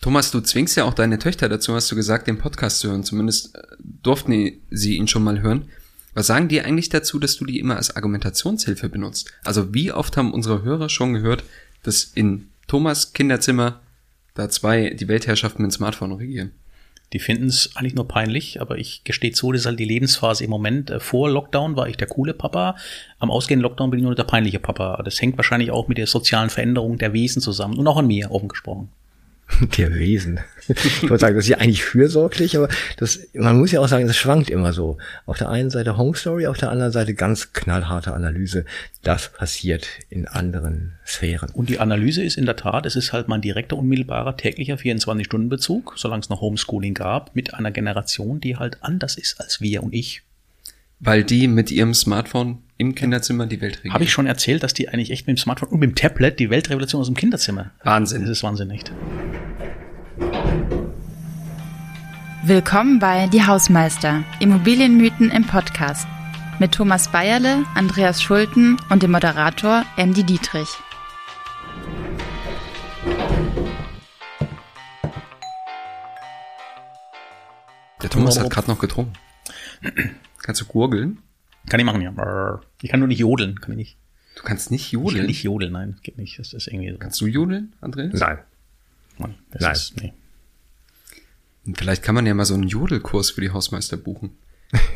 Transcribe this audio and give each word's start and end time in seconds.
Thomas, 0.00 0.30
du 0.30 0.40
zwingst 0.40 0.76
ja 0.76 0.84
auch 0.84 0.94
deine 0.94 1.18
Töchter 1.18 1.48
dazu, 1.48 1.74
hast 1.74 1.90
du 1.90 1.96
gesagt, 1.96 2.28
den 2.28 2.38
Podcast 2.38 2.78
zu 2.78 2.88
hören. 2.88 3.02
Zumindest 3.02 3.56
äh, 3.56 3.62
durften 3.80 4.60
sie 4.70 4.96
ihn 4.96 5.08
schon 5.08 5.24
mal 5.24 5.40
hören. 5.40 5.68
Was 6.14 6.28
sagen 6.28 6.48
die 6.48 6.60
eigentlich 6.60 6.88
dazu, 6.88 7.18
dass 7.18 7.36
du 7.36 7.44
die 7.44 7.58
immer 7.58 7.76
als 7.76 7.94
Argumentationshilfe 7.94 8.88
benutzt? 8.88 9.32
Also 9.44 9.74
wie 9.74 9.92
oft 9.92 10.16
haben 10.16 10.32
unsere 10.32 10.62
Hörer 10.62 10.88
schon 10.88 11.14
gehört, 11.14 11.44
dass 11.82 12.04
in 12.04 12.48
Thomas 12.66 13.12
Kinderzimmer 13.12 13.80
da 14.34 14.48
zwei 14.48 14.90
die 14.90 15.08
Weltherrschaft 15.08 15.58
mit 15.58 15.70
dem 15.70 15.72
Smartphone 15.72 16.12
regieren? 16.12 16.52
Die 17.12 17.18
finden 17.18 17.46
es 17.46 17.74
eigentlich 17.74 17.94
nur 17.94 18.06
peinlich, 18.06 18.60
aber 18.60 18.78
ich 18.78 19.02
gestehe 19.02 19.32
zu, 19.32 19.50
das 19.50 19.62
ist 19.62 19.66
halt 19.66 19.80
die 19.80 19.84
Lebensphase 19.84 20.44
im 20.44 20.50
Moment. 20.50 20.90
Äh, 20.90 21.00
vor 21.00 21.30
Lockdown 21.30 21.74
war 21.74 21.88
ich 21.88 21.96
der 21.96 22.08
coole 22.08 22.34
Papa. 22.34 22.76
Am 23.18 23.30
ausgehenden 23.30 23.62
Lockdown 23.62 23.90
bin 23.90 24.00
ich 24.00 24.04
nur 24.04 24.14
der 24.14 24.24
peinliche 24.24 24.60
Papa. 24.60 25.02
Das 25.04 25.20
hängt 25.20 25.36
wahrscheinlich 25.38 25.70
auch 25.70 25.88
mit 25.88 25.98
der 25.98 26.06
sozialen 26.06 26.50
Veränderung 26.50 26.98
der 26.98 27.12
Wesen 27.12 27.42
zusammen 27.42 27.78
und 27.78 27.88
auch 27.88 27.96
an 27.96 28.06
mir, 28.06 28.30
offen 28.30 28.48
gesprochen. 28.48 28.90
Der 29.78 29.94
Wesen. 29.94 30.40
Ich 30.68 31.02
wollte 31.08 31.18
sagen, 31.18 31.36
das 31.36 31.44
ist 31.44 31.48
ja 31.48 31.58
eigentlich 31.58 31.82
fürsorglich, 31.82 32.56
aber 32.56 32.68
das, 32.98 33.20
man 33.32 33.58
muss 33.58 33.72
ja 33.72 33.80
auch 33.80 33.88
sagen, 33.88 34.06
das 34.06 34.16
schwankt 34.16 34.50
immer 34.50 34.72
so. 34.72 34.98
Auf 35.24 35.38
der 35.38 35.48
einen 35.48 35.70
Seite 35.70 35.96
Home 35.96 36.14
Story, 36.14 36.46
auf 36.46 36.58
der 36.58 36.70
anderen 36.70 36.92
Seite 36.92 37.14
ganz 37.14 37.52
knallharte 37.52 38.12
Analyse. 38.12 38.64
Das 39.02 39.32
passiert 39.32 39.88
in 40.10 40.28
anderen 40.28 40.98
Sphären. 41.06 41.50
Und 41.52 41.70
die 41.70 41.80
Analyse 41.80 42.22
ist 42.22 42.36
in 42.36 42.44
der 42.44 42.56
Tat, 42.56 42.84
es 42.84 42.96
ist 42.96 43.12
halt 43.12 43.28
mein 43.28 43.40
direkter, 43.40 43.76
unmittelbarer, 43.76 44.36
täglicher 44.36 44.74
24-Stunden-Bezug, 44.74 45.94
solange 45.96 46.20
es 46.20 46.28
noch 46.28 46.42
Homeschooling 46.42 46.94
gab, 46.94 47.34
mit 47.34 47.54
einer 47.54 47.70
Generation, 47.70 48.40
die 48.40 48.56
halt 48.56 48.82
anders 48.82 49.16
ist 49.16 49.40
als 49.40 49.60
wir 49.60 49.82
und 49.82 49.94
ich. 49.94 50.22
Weil 51.00 51.24
die 51.24 51.46
mit 51.46 51.70
ihrem 51.70 51.94
Smartphone 51.94 52.58
im 52.76 52.94
Kinderzimmer 52.94 53.46
die 53.46 53.60
Welt 53.60 53.78
regieren. 53.78 53.94
Habe 53.94 54.04
ich 54.04 54.12
schon 54.12 54.26
erzählt, 54.26 54.62
dass 54.62 54.74
die 54.74 54.88
eigentlich 54.88 55.10
echt 55.10 55.26
mit 55.26 55.36
dem 55.36 55.40
Smartphone 55.40 55.68
und 55.70 55.80
mit 55.80 55.90
dem 55.90 55.94
Tablet 55.94 56.38
die 56.38 56.50
Weltrevolution 56.50 57.00
aus 57.00 57.06
dem 57.06 57.16
Kinderzimmer. 57.16 57.70
Wahnsinn. 57.84 58.22
Das 58.22 58.30
ist 58.30 58.42
Wahnsinn, 58.42 58.68
nicht? 58.68 58.92
Willkommen 62.48 62.98
bei 62.98 63.26
Die 63.26 63.44
Hausmeister, 63.44 64.24
Immobilienmythen 64.40 65.30
im 65.30 65.44
Podcast. 65.46 66.08
Mit 66.58 66.72
Thomas 66.72 67.12
Bayerle, 67.12 67.66
Andreas 67.74 68.22
Schulten 68.22 68.78
und 68.88 69.02
dem 69.02 69.10
Moderator 69.10 69.84
Andy 69.98 70.24
Dietrich. 70.24 70.70
Der 78.02 78.08
Thomas 78.08 78.40
hat 78.40 78.48
gerade 78.48 78.68
noch 78.68 78.78
getrunken. 78.78 79.12
Kannst 80.42 80.62
du 80.62 80.64
gurgeln? 80.64 81.18
Kann 81.68 81.80
ich 81.80 81.84
machen, 81.84 82.00
ja. 82.00 82.62
Ich 82.80 82.88
kann 82.88 83.00
nur 83.00 83.08
nicht 83.08 83.18
jodeln, 83.18 83.60
kann 83.60 83.72
ich 83.72 83.76
nicht. 83.76 83.96
Du 84.36 84.42
kannst 84.42 84.70
nicht 84.70 84.86
Ich 84.86 84.92
jodeln. 84.92 85.18
kann 85.18 85.26
nicht 85.26 85.42
jodeln, 85.42 85.72
nein, 85.72 85.98
geht 86.02 86.16
nicht. 86.16 86.38
Das 86.38 86.54
ist 86.54 86.66
irgendwie 86.68 86.92
so. 86.92 86.96
Kannst 86.96 87.20
du 87.20 87.26
jodeln, 87.26 87.74
Andreas? 87.82 88.18
Nein. 88.18 88.38
Nein. 89.18 89.34
Ist, 89.52 90.00
nee. 90.00 90.14
Und 91.68 91.76
Vielleicht 91.76 92.02
kann 92.02 92.14
man 92.14 92.24
ja 92.24 92.32
mal 92.32 92.46
so 92.46 92.54
einen 92.54 92.66
Jodelkurs 92.66 93.30
für 93.30 93.42
die 93.42 93.50
Hausmeister 93.50 93.98
buchen. 93.98 94.30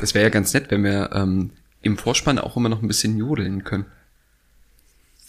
Das 0.00 0.14
wäre 0.14 0.24
ja 0.24 0.30
ganz 0.30 0.54
nett, 0.54 0.70
wenn 0.70 0.82
wir 0.82 1.10
ähm, 1.12 1.50
im 1.82 1.98
Vorspann 1.98 2.38
auch 2.38 2.56
immer 2.56 2.70
noch 2.70 2.80
ein 2.80 2.88
bisschen 2.88 3.18
jodeln 3.18 3.62
können. 3.62 3.84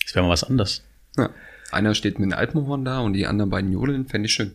Das 0.05 0.15
wäre 0.15 0.25
mal 0.25 0.31
was 0.31 0.45
anderes. 0.45 0.83
Ja. 1.17 1.29
Einer 1.71 1.95
steht 1.95 2.17
mit 2.17 2.31
dem 2.31 2.37
Alpenhorn 2.37 2.85
da 2.85 2.99
und 2.99 3.13
die 3.13 3.27
anderen 3.27 3.49
beiden 3.49 3.73
jodeln, 3.73 4.05
fände 4.07 4.27
ich 4.27 4.33
schön. 4.33 4.51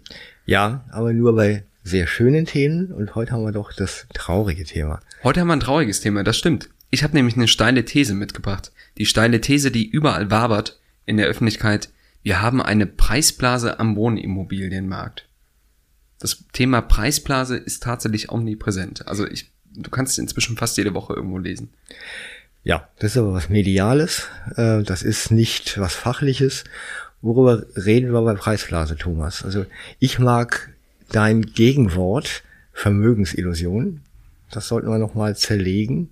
Ja, 0.47 0.84
aber 0.91 1.12
nur 1.12 1.36
bei 1.36 1.64
sehr 1.84 2.06
schönen 2.06 2.47
Themen 2.47 2.91
und 2.92 3.14
heute 3.14 3.33
haben 3.33 3.45
wir 3.45 3.52
doch 3.52 3.73
das 3.73 4.06
traurige 4.14 4.64
Thema. 4.64 5.00
Heute 5.23 5.41
haben 5.41 5.48
wir 5.48 5.55
ein 5.55 5.61
trauriges 5.61 6.00
Thema, 6.00 6.25
das 6.25 6.39
stimmt. 6.39 6.70
Ich 6.91 7.02
habe 7.02 7.14
nämlich 7.14 7.36
eine 7.36 7.48
steile 7.48 7.84
These 7.84 8.14
mitgebracht. 8.14 8.73
Die 8.97 9.06
steile 9.06 9.42
These, 9.42 9.70
die 9.70 9.86
überall 9.86 10.30
wabert 10.30 10.78
in 11.05 11.19
der 11.19 11.27
Öffentlichkeit. 11.27 11.91
Wir 12.23 12.41
haben 12.41 12.62
eine 12.62 12.86
Preisblase 12.86 13.78
am 13.78 13.95
Wohnimmobilienmarkt. 13.95 15.27
Das 16.19 16.44
Thema 16.52 16.80
Preisblase 16.80 17.56
ist 17.56 17.83
tatsächlich 17.83 18.30
omnipräsent. 18.30 19.06
Also 19.06 19.27
ich, 19.27 19.50
du 19.74 19.91
kannst 19.91 20.12
es 20.12 20.19
inzwischen 20.19 20.56
fast 20.56 20.77
jede 20.77 20.94
Woche 20.94 21.14
irgendwo 21.14 21.38
lesen. 21.38 21.70
Ja, 22.64 22.89
das 22.98 23.12
ist 23.12 23.17
aber 23.17 23.33
was 23.33 23.48
Mediales. 23.48 24.27
Äh, 24.56 24.83
Das 24.83 25.02
ist 25.02 25.30
nicht 25.30 25.79
was 25.79 25.95
Fachliches. 25.95 26.64
Worüber 27.23 27.64
reden 27.77 28.12
wir 28.12 28.23
bei 28.23 28.34
Preisblase, 28.34 28.96
Thomas? 28.96 29.45
Also 29.45 29.67
ich 29.98 30.18
mag 30.18 30.70
dein 31.11 31.42
Gegenwort 31.42 32.42
Vermögensillusion. 32.73 34.02
Das 34.50 34.68
sollten 34.68 34.89
wir 34.89 34.98
nochmal 34.98 35.36
zerlegen. 35.36 36.11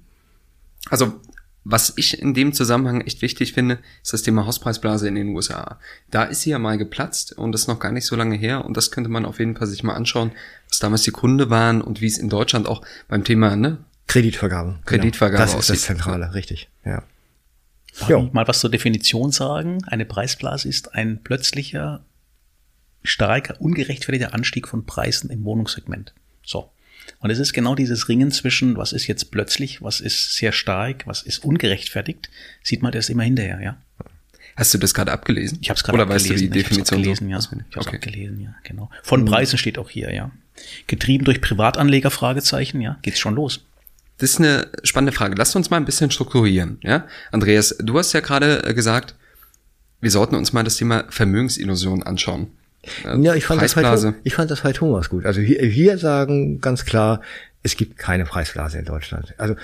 Also, 0.91 1.21
was 1.69 1.93
ich 1.97 2.22
in 2.22 2.32
dem 2.32 2.53
Zusammenhang 2.53 3.00
echt 3.00 3.22
wichtig 3.22 3.53
finde, 3.53 3.81
ist 4.00 4.12
das 4.12 4.22
Thema 4.22 4.47
Hauspreisblase 4.47 5.09
in 5.09 5.16
den 5.16 5.34
USA. 5.34 5.81
Da 6.12 6.22
ist 6.22 6.43
sie 6.43 6.50
ja 6.50 6.60
mal 6.60 6.78
geplatzt 6.78 7.32
und 7.32 7.50
das 7.50 7.62
ist 7.62 7.66
noch 7.66 7.81
gar 7.81 7.91
nicht 7.91 8.06
so 8.06 8.15
lange 8.15 8.37
her 8.37 8.65
und 8.65 8.77
das 8.77 8.93
könnte 8.93 9.10
man 9.10 9.25
auf 9.25 9.41
jeden 9.41 9.56
Fall 9.56 9.66
sich 9.66 9.82
mal 9.82 9.94
anschauen, 9.94 10.31
was 10.69 10.78
damals 10.78 11.03
die 11.03 11.10
Gründe 11.10 11.50
waren 11.50 11.82
und 11.82 12.00
wie 12.00 12.06
es 12.06 12.19
in 12.19 12.28
Deutschland 12.28 12.69
auch 12.69 12.82
beim 13.09 13.25
Thema 13.25 13.56
ne, 13.56 13.78
Kreditvergabe. 14.06 14.78
Kreditvergabe 14.84 15.43
Das 15.43 15.55
ist 15.55 15.69
das 15.69 15.71
aussieht. 15.71 15.87
Zentrale, 15.87 16.34
richtig. 16.34 16.69
Ja. 16.84 17.03
Darf 17.99 18.32
mal 18.32 18.47
was 18.47 18.60
zur 18.60 18.71
Definition 18.71 19.32
sagen? 19.32 19.82
Eine 19.87 20.05
Preisblase 20.05 20.69
ist 20.69 20.94
ein 20.94 21.22
plötzlicher, 21.25 22.05
starker, 23.03 23.60
ungerechtfertigter 23.60 24.34
Anstieg 24.34 24.69
von 24.69 24.87
Preisen 24.87 25.31
im 25.31 25.44
Wohnungssegment. 25.44 26.15
So. 26.44 26.71
Und 27.21 27.31
es 27.31 27.39
ist 27.39 27.53
genau 27.53 27.75
dieses 27.75 28.09
Ringen 28.09 28.31
zwischen, 28.31 28.77
was 28.77 28.93
ist 28.93 29.06
jetzt 29.06 29.31
plötzlich, 29.31 29.83
was 29.83 30.00
ist 30.00 30.34
sehr 30.37 30.53
stark, 30.53 31.06
was 31.06 31.22
ist 31.22 31.44
ungerechtfertigt, 31.44 32.28
sieht 32.62 32.83
man 32.83 32.93
das 32.93 33.09
immer 33.09 33.22
hinterher, 33.22 33.61
ja. 33.61 33.77
Hast 34.56 34.72
du 34.72 34.78
das 34.78 34.94
gerade 34.94 35.12
abgelesen? 35.12 35.59
Ich 35.61 35.69
habe 35.69 35.77
es 35.77 35.84
gerade 35.84 35.97
Oder 35.99 36.09
weißt 36.09 36.31
du 36.31 36.34
die 36.34 36.47
abgelesen. 36.47 36.56
ich 36.56 36.62
Definition 36.69 36.99
abgelesen, 37.00 37.27
so? 37.27 37.31
ja. 37.56 37.65
Ich 37.69 37.77
hab's 37.77 37.87
Okay. 37.87 37.97
abgelesen, 37.97 38.41
ja, 38.41 38.55
genau. 38.65 38.91
Von 39.03 39.25
Preisen 39.27 39.59
steht 39.59 39.77
auch 39.78 39.91
hier, 39.91 40.12
ja. 40.15 40.31
Getrieben 40.87 41.25
durch 41.25 41.41
Privatanleger, 41.43 42.11
Fragezeichen, 42.11 42.81
ja, 42.81 42.99
geht's 43.03 43.19
schon 43.19 43.34
los. 43.34 43.67
Das 44.19 44.31
ist 44.31 44.38
eine 44.38 44.71
spannende 44.83 45.12
Frage. 45.12 45.34
Lass 45.37 45.55
uns 45.55 45.69
mal 45.69 45.77
ein 45.77 45.84
bisschen 45.84 46.11
strukturieren. 46.11 46.78
Ja? 46.83 47.06
Andreas, 47.33 47.77
du 47.78 47.99
hast 47.99 48.15
ja 48.15 48.21
gerade 48.21 48.65
äh, 48.65 48.73
gesagt, 48.73 49.15
wir 50.00 50.11
sollten 50.11 50.34
uns 50.37 50.55
mal 50.55 50.62
das 50.65 50.77
Thema 50.77 51.05
Vermögensillusion 51.11 52.03
anschauen. 52.03 52.49
Äh, 53.05 53.19
Ja, 53.21 53.35
ich 53.35 53.45
fand, 53.45 53.63
das 53.63 53.75
bei, 53.75 53.83
Preisblase. 53.83 54.15
ich 54.25 54.35
fand 54.35 54.51
das 54.51 54.61
bei 54.63 54.73
Thomas 54.73 55.09
gut. 55.09 55.27
Also 55.27 55.41
wir, 55.41 55.61
wir 55.61 55.99
sagen 55.99 56.61
ganz 56.61 56.85
klar, 56.85 57.21
es 57.63 57.77
gibt 57.77 57.97
keine 57.99 58.25
Preisblase 58.25 58.79
in 58.79 58.85
Deutschland. 58.85 59.35
Also 59.39 59.57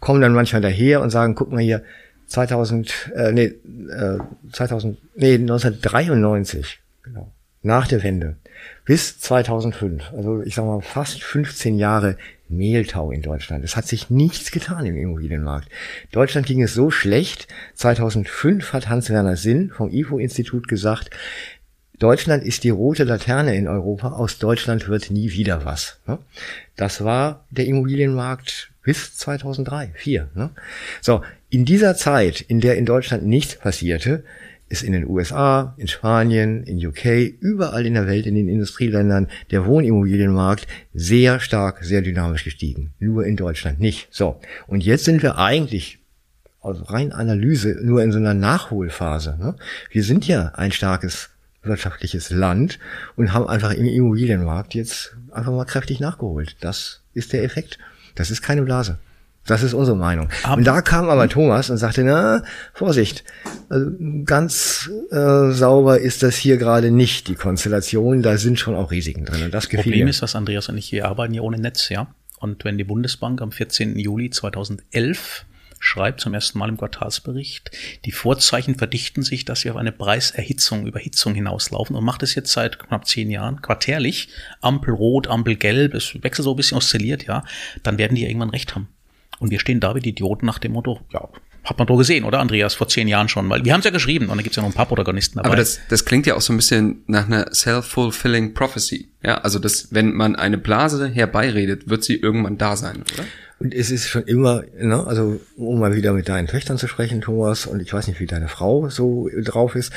kommen 0.00 0.20
dann 0.20 0.32
manchmal 0.32 0.62
daher 0.62 1.00
und 1.00 1.10
sagen, 1.10 1.34
guck 1.34 1.50
mal 1.50 1.60
hier, 1.60 1.82
2000, 2.26 3.10
äh, 3.16 3.32
nee, 3.32 3.44
äh, 3.90 4.18
2000, 4.52 4.98
nee, 5.16 5.34
1993, 5.34 6.78
genau, 7.02 7.32
nach 7.62 7.88
der 7.88 8.02
Wende, 8.02 8.36
bis 8.84 9.18
2005, 9.18 10.12
also 10.12 10.42
ich 10.42 10.54
sag 10.54 10.64
mal 10.66 10.80
fast 10.82 11.22
15 11.22 11.78
Jahre 11.78 12.16
Mehltau 12.48 13.10
in 13.10 13.22
Deutschland. 13.22 13.64
Es 13.64 13.76
hat 13.76 13.86
sich 13.86 14.10
nichts 14.10 14.50
getan 14.50 14.86
im 14.86 14.96
Immobilienmarkt. 14.96 15.68
Deutschland 16.12 16.46
ging 16.46 16.62
es 16.62 16.72
so 16.74 16.90
schlecht. 16.90 17.46
2005 17.74 18.72
hat 18.72 18.88
Hans-Werner 18.88 19.36
Sinn 19.36 19.70
vom 19.70 19.90
IFO-Institut 19.90 20.66
gesagt, 20.68 21.10
Deutschland 21.98 22.44
ist 22.44 22.64
die 22.64 22.70
rote 22.70 23.04
Laterne 23.04 23.56
in 23.56 23.66
Europa. 23.66 24.12
Aus 24.12 24.38
Deutschland 24.38 24.88
wird 24.88 25.10
nie 25.10 25.32
wieder 25.32 25.64
was. 25.64 25.98
ne? 26.06 26.18
Das 26.76 27.02
war 27.02 27.44
der 27.50 27.66
Immobilienmarkt 27.66 28.70
bis 28.82 29.16
2003, 29.16 29.86
2004. 29.86 30.28
ne? 30.34 30.50
So, 31.00 31.22
in 31.50 31.64
dieser 31.64 31.96
Zeit, 31.96 32.40
in 32.40 32.60
der 32.60 32.76
in 32.76 32.86
Deutschland 32.86 33.26
nichts 33.26 33.56
passierte, 33.56 34.24
ist 34.68 34.82
in 34.82 34.92
den 34.92 35.08
USA, 35.08 35.74
in 35.78 35.88
Spanien, 35.88 36.62
in 36.64 36.84
UK, 36.86 37.06
überall 37.40 37.86
in 37.86 37.94
der 37.94 38.06
Welt, 38.06 38.26
in 38.26 38.34
den 38.34 38.48
Industrieländern 38.48 39.28
der 39.50 39.64
Wohnimmobilienmarkt 39.64 40.66
sehr 40.92 41.40
stark, 41.40 41.82
sehr 41.82 42.02
dynamisch 42.02 42.44
gestiegen. 42.44 42.92
Nur 42.98 43.24
in 43.24 43.36
Deutschland 43.36 43.80
nicht. 43.80 44.08
So, 44.10 44.40
und 44.66 44.84
jetzt 44.84 45.04
sind 45.04 45.22
wir 45.22 45.38
eigentlich 45.38 45.98
aus 46.60 46.90
rein 46.90 47.12
Analyse 47.12 47.78
nur 47.82 48.02
in 48.02 48.12
so 48.12 48.18
einer 48.18 48.34
Nachholphase. 48.34 49.38
Ne? 49.40 49.54
Wir 49.90 50.04
sind 50.04 50.26
ja 50.28 50.52
ein 50.54 50.72
starkes 50.72 51.30
wirtschaftliches 51.68 52.30
Land 52.30 52.78
und 53.16 53.32
haben 53.32 53.46
einfach 53.46 53.72
im 53.72 53.86
Immobilienmarkt 53.86 54.74
jetzt 54.74 55.16
einfach 55.30 55.52
mal 55.52 55.64
kräftig 55.64 56.00
nachgeholt. 56.00 56.56
Das 56.60 57.02
ist 57.14 57.32
der 57.32 57.44
Effekt. 57.44 57.78
Das 58.14 58.30
ist 58.30 58.42
keine 58.42 58.62
Blase. 58.62 58.98
Das 59.48 59.62
ist 59.62 59.72
unsere 59.72 59.96
Meinung. 59.96 60.28
Und 60.54 60.66
da 60.66 60.82
kam 60.82 61.08
aber 61.08 61.26
Thomas 61.28 61.70
und 61.70 61.78
sagte, 61.78 62.04
na, 62.04 62.42
Vorsicht, 62.74 63.24
also 63.70 63.90
ganz 64.26 64.90
äh, 65.10 65.52
sauber 65.52 66.00
ist 66.00 66.22
das 66.22 66.36
hier 66.36 66.58
gerade 66.58 66.90
nicht, 66.90 67.28
die 67.28 67.34
Konstellation, 67.34 68.22
da 68.22 68.36
sind 68.36 68.58
schon 68.58 68.74
auch 68.74 68.90
Risiken 68.90 69.24
drin. 69.24 69.44
Und 69.44 69.54
das 69.54 69.66
Problem 69.66 70.04
mir. 70.04 70.10
ist, 70.10 70.20
was 70.20 70.36
Andreas 70.36 70.68
und 70.68 70.76
ich, 70.76 70.92
wir 70.92 71.06
arbeiten 71.06 71.32
ja 71.32 71.40
ohne 71.40 71.58
Netz, 71.58 71.88
ja. 71.88 72.08
Und 72.40 72.64
wenn 72.64 72.76
die 72.76 72.84
Bundesbank 72.84 73.40
am 73.40 73.50
14. 73.50 73.98
Juli 73.98 74.28
2011 74.28 75.46
schreibt 75.78 76.20
zum 76.20 76.34
ersten 76.34 76.58
Mal 76.58 76.68
im 76.68 76.76
Quartalsbericht, 76.76 77.70
die 78.04 78.12
Vorzeichen 78.12 78.76
verdichten 78.76 79.22
sich, 79.22 79.44
dass 79.44 79.64
wir 79.64 79.72
auf 79.72 79.78
eine 79.78 79.92
Preiserhitzung, 79.92 80.86
Überhitzung 80.86 81.34
hinauslaufen 81.34 81.96
und 81.96 82.04
macht 82.04 82.22
es 82.22 82.34
jetzt 82.34 82.52
seit 82.52 82.78
knapp 82.78 83.06
zehn 83.06 83.30
Jahren 83.30 83.62
quartärlich, 83.62 84.28
Ampel 84.60 84.94
rot, 84.94 85.28
Ampel 85.28 85.56
gelb, 85.56 85.94
es 85.94 86.14
wechselt 86.22 86.44
so 86.44 86.52
ein 86.52 86.56
bisschen 86.56 86.78
oszilliert, 86.78 87.24
ja, 87.24 87.44
dann 87.82 87.98
werden 87.98 88.14
die 88.14 88.26
irgendwann 88.26 88.50
recht 88.50 88.74
haben. 88.74 88.88
Und 89.38 89.50
wir 89.50 89.60
stehen 89.60 89.80
da 89.80 89.94
wie 89.94 90.00
die 90.00 90.10
Idioten 90.10 90.46
nach 90.46 90.58
dem 90.58 90.72
Motto, 90.72 91.00
ja, 91.12 91.28
hat 91.64 91.78
man 91.78 91.86
doch 91.86 91.98
gesehen, 91.98 92.24
oder 92.24 92.40
Andreas, 92.40 92.74
vor 92.74 92.88
zehn 92.88 93.08
Jahren 93.08 93.28
schon, 93.28 93.48
weil 93.50 93.64
wir 93.64 93.72
haben 93.72 93.80
es 93.80 93.84
ja 93.84 93.90
geschrieben 93.90 94.28
und 94.28 94.36
da 94.38 94.42
gibt's 94.42 94.56
ja 94.56 94.62
noch 94.62 94.70
ein 94.70 94.74
paar 94.74 94.86
Protagonisten 94.86 95.36
dabei. 95.36 95.48
Aber 95.48 95.56
das, 95.56 95.80
das 95.88 96.04
klingt 96.04 96.26
ja 96.26 96.34
auch 96.34 96.40
so 96.40 96.52
ein 96.52 96.56
bisschen 96.56 97.02
nach 97.06 97.26
einer 97.26 97.52
self-fulfilling 97.52 98.54
prophecy. 98.54 99.10
Ja, 99.22 99.38
also 99.38 99.58
das, 99.58 99.92
wenn 99.92 100.14
man 100.14 100.34
eine 100.36 100.58
Blase 100.58 101.08
herbeiredet, 101.08 101.88
wird 101.88 102.04
sie 102.04 102.16
irgendwann 102.16 102.56
da 102.56 102.76
sein, 102.76 103.02
oder? 103.12 103.24
Und 103.60 103.74
es 103.74 103.90
ist 103.90 104.08
schon 104.08 104.22
immer, 104.24 104.62
ne, 104.78 105.04
also 105.06 105.40
um 105.56 105.80
mal 105.80 105.96
wieder 105.96 106.12
mit 106.12 106.28
deinen 106.28 106.46
Töchtern 106.46 106.78
zu 106.78 106.86
sprechen, 106.86 107.20
Thomas, 107.20 107.66
und 107.66 107.80
ich 107.80 107.92
weiß 107.92 108.06
nicht, 108.06 108.20
wie 108.20 108.26
deine 108.26 108.48
Frau 108.48 108.88
so 108.88 109.28
drauf 109.42 109.74
ist, 109.74 109.92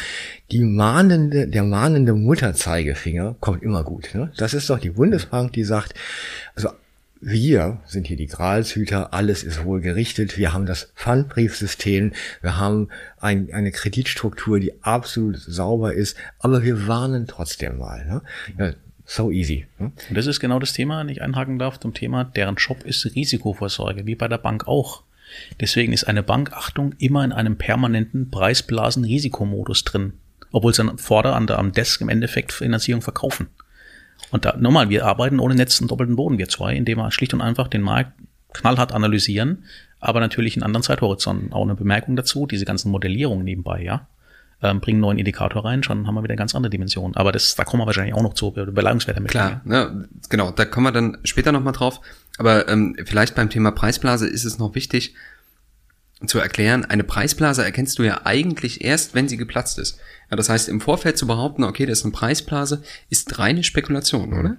die 0.51 0.63
mahnende, 0.63 1.47
der 1.47 1.63
mahnende 1.63 2.13
Mutterzeigefinger 2.13 3.35
kommt 3.39 3.61
immer 3.61 3.83
gut. 3.83 4.09
Ne? 4.15 4.31
Das 4.37 4.55
ist 4.55 4.69
doch 4.69 4.79
die 4.79 4.89
Bundesbank, 4.89 5.53
die 5.53 5.63
sagt, 5.63 5.93
also 6.55 6.69
wir 7.21 7.79
sind 7.85 8.07
hier 8.07 8.17
die 8.17 8.25
Gralshüter, 8.25 9.13
alles 9.13 9.43
ist 9.43 9.63
wohl 9.63 9.79
gerichtet, 9.79 10.39
wir 10.39 10.53
haben 10.53 10.65
das 10.65 10.91
Pfandbriefsystem, 10.95 12.13
wir 12.41 12.57
haben 12.57 12.89
ein, 13.19 13.53
eine 13.53 13.71
Kreditstruktur, 13.71 14.59
die 14.59 14.83
absolut 14.83 15.37
sauber 15.37 15.93
ist, 15.93 16.17
aber 16.39 16.63
wir 16.63 16.87
warnen 16.87 17.27
trotzdem 17.27 17.77
mal. 17.77 18.05
Ne? 18.05 18.21
Ja, 18.57 18.73
so 19.11 19.29
easy. 19.29 19.65
Ne? 19.77 19.91
Und 20.09 20.17
das 20.17 20.27
ist 20.27 20.39
genau 20.39 20.59
das 20.59 20.73
Thema, 20.73 20.99
wenn 20.99 21.09
ich 21.09 21.21
einhaken 21.21 21.59
darf, 21.59 21.79
zum 21.79 21.93
Thema, 21.93 22.23
deren 22.23 22.55
Job 22.55 22.83
ist 22.83 23.03
Risikovorsorge, 23.13 24.05
wie 24.05 24.15
bei 24.15 24.27
der 24.27 24.37
Bank 24.37 24.67
auch. 24.67 25.03
Deswegen 25.59 25.93
ist 25.93 26.05
eine 26.05 26.23
Bank, 26.23 26.53
Achtung, 26.53 26.93
immer 26.97 27.23
in 27.23 27.31
einem 27.31 27.57
permanenten 27.57 28.31
Preisblasen-Risikomodus 28.31 29.83
drin. 29.83 30.13
Obwohl 30.51 30.73
sie 30.73 30.83
dann 30.83 30.97
fordert 30.97 31.35
an 31.35 31.47
der, 31.47 31.59
am 31.59 31.71
Desk 31.71 32.01
im 32.01 32.09
Endeffekt 32.09 32.51
Finanzierung 32.51 33.01
verkaufen. 33.01 33.47
Und 34.31 34.45
da, 34.45 34.55
nochmal, 34.57 34.89
wir 34.89 35.05
arbeiten 35.05 35.39
ohne 35.39 35.55
Netz 35.55 35.79
und 35.81 35.89
doppelten 35.89 36.15
Boden, 36.15 36.37
wir 36.37 36.49
zwei, 36.49 36.75
indem 36.75 36.99
wir 36.99 37.11
schlicht 37.11 37.33
und 37.33 37.41
einfach 37.41 37.67
den 37.67 37.81
Markt 37.81 38.13
knallhart 38.53 38.93
analysieren, 38.93 39.65
aber 39.99 40.19
natürlich 40.19 40.55
einen 40.55 40.63
anderen 40.63 40.83
Zeithorizont. 40.83 41.53
Auch 41.53 41.63
eine 41.63 41.75
Bemerkung 41.75 42.15
dazu, 42.15 42.45
diese 42.45 42.65
ganzen 42.65 42.91
Modellierungen 42.91 43.45
nebenbei, 43.45 43.81
ja. 43.81 44.07
Ähm, 44.63 44.79
bringen 44.79 44.97
einen 44.97 45.01
neuen 45.01 45.17
Indikator 45.17 45.65
rein, 45.65 45.81
schon 45.81 46.05
haben 46.05 46.13
wir 46.13 46.23
wieder 46.23 46.33
eine 46.33 46.37
ganz 46.37 46.53
andere 46.53 46.69
Dimension. 46.69 47.15
Aber 47.15 47.31
das, 47.31 47.55
da 47.55 47.63
kommen 47.63 47.81
wir 47.81 47.87
wahrscheinlich 47.87 48.13
auch 48.13 48.21
noch 48.21 48.35
zu, 48.35 48.51
Beleihungswerte 48.51 49.19
mit. 49.19 49.31
Klar, 49.31 49.61
ne, 49.65 50.07
genau, 50.29 50.51
da 50.51 50.65
kommen 50.65 50.85
wir 50.85 50.91
dann 50.91 51.17
später 51.23 51.51
nochmal 51.51 51.73
drauf. 51.73 51.99
Aber 52.37 52.67
ähm, 52.67 52.95
vielleicht 53.05 53.33
beim 53.35 53.49
Thema 53.49 53.71
Preisblase 53.71 54.27
ist 54.27 54.45
es 54.45 54.59
noch 54.59 54.75
wichtig, 54.75 55.15
zu 56.27 56.39
erklären, 56.39 56.85
eine 56.85 57.03
Preisblase 57.03 57.63
erkennst 57.63 57.97
du 57.97 58.03
ja 58.03 58.21
eigentlich 58.25 58.83
erst, 58.83 59.15
wenn 59.15 59.27
sie 59.27 59.37
geplatzt 59.37 59.79
ist. 59.79 59.99
Ja, 60.29 60.37
das 60.37 60.49
heißt, 60.49 60.69
im 60.69 60.81
Vorfeld 60.81 61.17
zu 61.17 61.25
behaupten, 61.27 61.63
okay, 61.63 61.85
das 61.85 61.99
ist 61.99 62.05
eine 62.05 62.13
Preisblase, 62.13 62.83
ist 63.09 63.39
reine 63.39 63.63
Spekulation, 63.63 64.33
oder? 64.33 64.57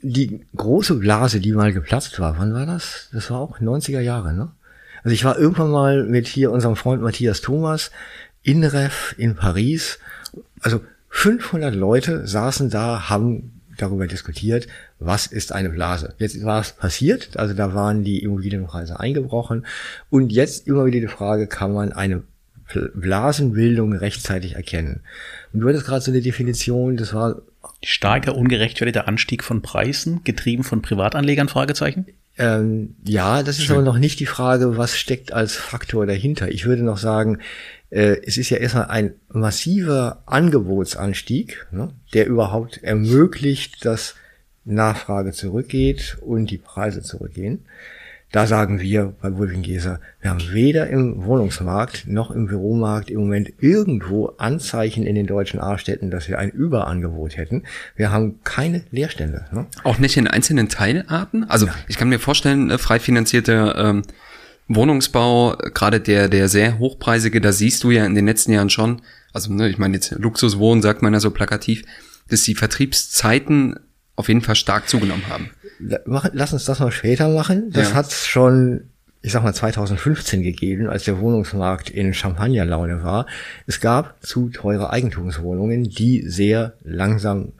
Die 0.00 0.46
große 0.56 0.94
Blase, 0.94 1.40
die 1.40 1.52
mal 1.52 1.72
geplatzt 1.72 2.18
war, 2.20 2.38
wann 2.38 2.54
war 2.54 2.66
das? 2.66 3.08
Das 3.12 3.30
war 3.30 3.40
auch 3.40 3.60
90er 3.60 4.00
Jahre, 4.00 4.32
ne? 4.32 4.52
Also 5.04 5.14
ich 5.14 5.24
war 5.24 5.38
irgendwann 5.38 5.70
mal 5.70 6.04
mit 6.04 6.26
hier 6.26 6.50
unserem 6.50 6.74
Freund 6.74 7.02
Matthias 7.02 7.40
Thomas 7.40 7.90
in 8.42 8.64
Ref 8.64 9.14
in 9.18 9.34
Paris. 9.34 9.98
Also 10.60 10.80
500 11.10 11.74
Leute 11.74 12.26
saßen 12.26 12.70
da, 12.70 13.08
haben 13.08 13.52
darüber 13.76 14.06
diskutiert, 14.06 14.66
was 14.98 15.26
ist 15.26 15.52
eine 15.52 15.70
Blase. 15.70 16.14
Jetzt 16.18 16.44
war 16.44 16.60
es 16.60 16.72
passiert, 16.72 17.36
also 17.36 17.54
da 17.54 17.74
waren 17.74 18.04
die 18.04 18.22
Immobilienpreise 18.22 18.98
eingebrochen 18.98 19.66
und 20.10 20.30
jetzt 20.32 20.66
immer 20.66 20.84
wieder 20.86 21.00
die 21.00 21.08
Frage, 21.08 21.46
kann 21.46 21.72
man 21.72 21.92
eine 21.92 22.22
Blasenbildung 22.94 23.94
rechtzeitig 23.94 24.56
erkennen? 24.56 25.00
Und 25.52 25.60
du 25.60 25.68
hattest 25.68 25.86
gerade 25.86 26.02
so 26.02 26.10
eine 26.10 26.20
Definition, 26.20 26.96
das 26.96 27.14
war 27.14 27.36
starker 27.82 28.36
ungerechtfertigter 28.36 29.08
Anstieg 29.08 29.44
von 29.44 29.62
Preisen, 29.62 30.22
getrieben 30.24 30.64
von 30.64 30.82
Privatanlegern, 30.82 31.48
Fragezeichen? 31.48 32.06
Ähm, 32.36 32.94
ja, 33.04 33.42
das 33.42 33.58
ist 33.58 33.64
Schön. 33.64 33.76
aber 33.76 33.84
noch 33.84 33.98
nicht 33.98 34.20
die 34.20 34.26
Frage, 34.26 34.76
was 34.76 34.96
steckt 34.96 35.32
als 35.32 35.54
Faktor 35.54 36.06
dahinter. 36.06 36.48
Ich 36.50 36.66
würde 36.66 36.82
noch 36.82 36.98
sagen, 36.98 37.38
es 37.90 38.36
ist 38.36 38.50
ja 38.50 38.58
erstmal 38.58 38.86
ein 38.86 39.14
massiver 39.28 40.22
Angebotsanstieg, 40.26 41.66
ne, 41.70 41.90
der 42.12 42.26
überhaupt 42.26 42.82
ermöglicht, 42.82 43.84
dass 43.84 44.14
Nachfrage 44.64 45.32
zurückgeht 45.32 46.18
und 46.20 46.50
die 46.50 46.58
Preise 46.58 47.02
zurückgehen. 47.02 47.64
Da 48.30 48.46
sagen 48.46 48.78
wir 48.78 49.14
bei 49.22 49.34
Wulfingeser, 49.34 50.00
wir 50.20 50.30
haben 50.30 50.52
weder 50.52 50.88
im 50.88 51.24
Wohnungsmarkt 51.24 52.06
noch 52.06 52.30
im 52.30 52.46
Büromarkt 52.46 53.08
im 53.08 53.20
Moment 53.20 53.54
irgendwo 53.60 54.34
Anzeichen 54.36 55.06
in 55.06 55.14
den 55.14 55.26
deutschen 55.26 55.60
A-Städten, 55.60 56.10
dass 56.10 56.28
wir 56.28 56.38
ein 56.38 56.50
Überangebot 56.50 57.38
hätten. 57.38 57.62
Wir 57.96 58.12
haben 58.12 58.40
keine 58.44 58.82
Leerstände. 58.90 59.46
Ne? 59.50 59.66
Auch 59.82 59.98
nicht 59.98 60.18
in 60.18 60.26
einzelnen 60.26 60.68
Teilarten? 60.68 61.44
Also 61.44 61.68
ich 61.88 61.96
kann 61.96 62.10
mir 62.10 62.18
vorstellen, 62.18 62.70
äh, 62.70 62.76
frei 62.76 63.00
finanzierte 63.00 63.74
ähm, 63.78 64.02
Wohnungsbau, 64.68 65.56
gerade 65.74 66.00
der, 66.00 66.28
der 66.28 66.48
sehr 66.48 66.78
hochpreisige, 66.78 67.40
da 67.40 67.52
siehst 67.52 67.82
du 67.84 67.90
ja 67.90 68.04
in 68.04 68.14
den 68.14 68.26
letzten 68.26 68.52
Jahren 68.52 68.70
schon, 68.70 69.02
also 69.32 69.52
ne, 69.52 69.68
ich 69.68 69.78
meine 69.78 69.94
jetzt 69.94 70.12
Luxuswohnen 70.12 70.82
sagt 70.82 71.02
man 71.02 71.12
ja 71.12 71.20
so 71.20 71.30
plakativ, 71.30 71.84
dass 72.28 72.42
die 72.42 72.54
Vertriebszeiten 72.54 73.78
auf 74.16 74.28
jeden 74.28 74.42
Fall 74.42 74.56
stark 74.56 74.88
zugenommen 74.88 75.28
haben. 75.28 75.50
Lass 75.78 76.52
uns 76.52 76.64
das 76.64 76.80
mal 76.80 76.90
später 76.90 77.28
machen. 77.28 77.70
Das 77.70 77.90
ja. 77.90 77.94
hat 77.94 78.12
schon, 78.12 78.90
ich 79.22 79.32
sag 79.32 79.44
mal, 79.44 79.54
2015 79.54 80.42
gegeben, 80.42 80.88
als 80.88 81.04
der 81.04 81.20
Wohnungsmarkt 81.20 81.88
in 81.88 82.12
Champagnerlaune 82.12 83.02
war. 83.04 83.26
Es 83.66 83.80
gab 83.80 84.20
zu 84.20 84.48
teure 84.50 84.90
Eigentumswohnungen, 84.90 85.84
die 85.84 86.22
sehr 86.28 86.74
langsam 86.82 87.52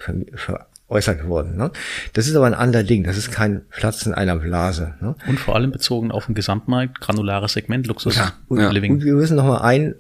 veräußert 0.89 1.27
wurden. 1.27 1.57
Ne? 1.57 1.71
Das 2.15 2.27
ist 2.27 2.35
aber 2.35 2.47
ein 2.47 2.55
anderer 2.55 2.83
Ding. 2.83 3.05
Das 3.05 3.17
ist 3.17 3.31
kein 3.31 3.63
Platzen 3.71 4.15
einer 4.15 4.37
Blase. 4.37 4.95
Ne? 5.01 5.15
Und 5.27 5.39
vor 5.39 5.55
allem 5.55 5.71
bezogen 5.71 6.11
auf 6.11 6.27
den 6.27 6.35
Gesamtmarkt, 6.35 7.01
granulares 7.01 7.53
Segment, 7.53 7.87
Luxus, 7.87 8.17
ja, 8.17 8.33
und, 8.49 8.61
ja. 8.61 8.71
Living. 8.71 8.93
Und 8.95 9.05
wir 9.05 9.15
müssen 9.15 9.37
noch 9.37 9.47
mal 9.47 9.61
ein 9.61 9.95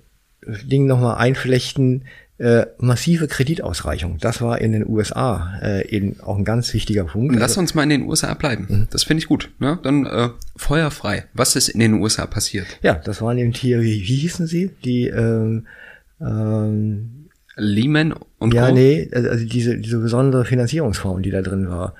Ding 0.46 0.87
noch 0.87 1.00
mal 1.00 1.14
einflechten 1.14 2.05
äh, 2.38 2.67
massive 2.79 3.26
Kreditausreichung. 3.26 4.19
Das 4.19 4.40
war 4.40 4.61
in 4.61 4.73
den 4.73 4.88
USA 4.88 5.58
äh, 5.61 5.88
eben 5.88 6.20
auch 6.20 6.38
ein 6.38 6.44
ganz 6.44 6.73
wichtiger 6.73 7.05
Punkt. 7.05 7.34
Lass 7.34 7.50
also 7.50 7.61
uns 7.61 7.75
mal 7.75 7.82
in 7.82 7.91
den 7.91 8.02
USA 8.02 8.32
bleiben. 8.34 8.67
Mhm. 8.69 8.88
Das 8.91 9.02
finde 9.02 9.23
ich 9.23 9.26
gut. 9.26 9.50
Ne? 9.58 9.79
Dann 9.82 10.06
äh, 10.06 10.29
feuerfrei. 10.56 11.25
Was 11.34 11.56
ist 11.56 11.69
in 11.69 11.81
den 11.81 11.94
USA 11.94 12.26
passiert? 12.26 12.67
Ja, 12.81 12.94
das 12.94 13.20
waren 13.20 13.38
eben 13.38 13.52
hier, 13.52 13.82
wie, 13.82 14.02
wie 14.02 14.17
hießen 14.17 14.46
sie? 14.46 14.70
Die 14.84 15.08
ähm, 15.08 15.67
ähm, 16.20 17.18
Lehman 17.58 18.14
und 18.38 18.55
Ja, 18.55 18.69
Co? 18.69 18.75
nee, 18.75 19.10
also 19.12 19.44
diese, 19.44 19.76
diese 19.78 19.99
besondere 19.99 20.44
Finanzierungsform, 20.44 21.22
die 21.22 21.31
da 21.31 21.43
drin 21.43 21.69
war. 21.69 21.94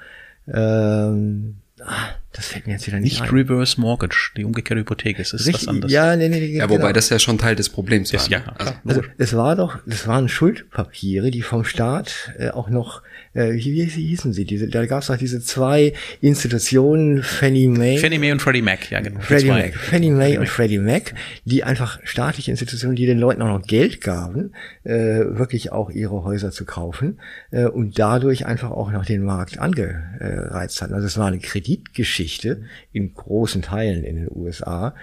Ähm, 0.53 1.57
Ah, 1.81 2.09
das 2.33 2.49
fällt 2.49 2.67
mir 2.67 2.73
jetzt 2.73 2.87
wieder 2.87 2.99
nicht, 2.99 3.21
nicht 3.21 3.23
ein. 3.23 3.37
Reverse 3.37 3.81
Mortgage, 3.81 4.33
die 4.37 4.45
umgekehrte 4.45 4.81
Hypothek, 4.81 5.19
es 5.21 5.33
ist 5.33 5.47
Richtig, 5.47 5.69
was 5.69 5.75
anderes. 5.75 5.93
Ja, 5.93 6.17
nee, 6.17 6.29
nee, 6.29 6.41
nee, 6.41 6.57
ja, 6.57 6.69
wobei 6.69 6.79
genau. 6.79 6.93
das 6.93 7.09
ja 7.11 7.19
schon 7.19 7.39
Teil 7.39 7.55
des 7.55 7.69
Problems 7.69 8.13
war. 8.13 8.21
Ist, 8.21 8.29
ja, 8.29 8.43
also, 8.59 8.73
also, 8.85 9.03
es 9.17 9.37
war 9.37 9.55
doch, 9.55 9.79
das 9.87 10.09
waren 10.09 10.29
Schuldpapiere, 10.29 11.31
die 11.31 11.43
vom 11.43 11.65
Staat 11.65 12.33
äh, 12.39 12.51
auch 12.51 12.69
noch 12.69 13.03
äh, 13.39 13.55
wie, 13.55 13.75
wie 13.75 13.87
hießen 13.87 14.33
sie? 14.33 14.45
Diese, 14.45 14.69
da 14.69 14.85
gab 14.87 15.03
es 15.03 15.07
doch 15.07 15.17
diese 15.17 15.41
zwei 15.41 15.93
Institutionen, 16.21 17.23
Fannie 17.23 17.69
Mae. 17.69 17.99
Fannie 17.99 18.19
Mae 18.19 18.33
und 18.33 18.43
Freddie 18.43 18.63
Mac, 18.63 18.91
ja 18.91 19.01
genau. 19.01 19.21
Freddie 19.21 19.49
Mac. 19.49 19.75
Fannie 19.75 20.11
Mae 20.11 20.39
und 20.39 20.49
Freddie 20.49 20.79
Mac, 20.79 21.15
die 21.45 21.63
einfach 21.63 22.01
staatliche 22.03 22.51
Institutionen, 22.51 22.97
die 22.97 23.07
den 23.07 23.19
Leuten 23.19 23.41
auch 23.43 23.59
noch 23.59 23.67
Geld 23.67 24.01
gaben, 24.01 24.55
äh, 24.83 24.91
wirklich 24.93 25.71
auch 25.71 25.91
ihre 25.91 26.25
Häuser 26.25 26.51
zu 26.51 26.65
kaufen 26.65 27.21
äh, 27.53 27.67
und 27.67 27.99
dadurch 27.99 28.45
einfach 28.45 28.73
auch 28.73 28.91
noch 28.91 29.07
den 29.07 29.23
Markt 29.23 29.61
angereizt 29.61 30.83
hatten. 30.83 30.95
Also 30.95 31.07
es 31.07 31.17
war 31.17 31.27
eine 31.27 31.39
Kreditgeschichte 31.39 32.63
in 32.93 33.15
großen 33.15 33.63
Teilen 33.63 34.03
in 34.03 34.17
den 34.17 34.29
USA, 34.35 34.97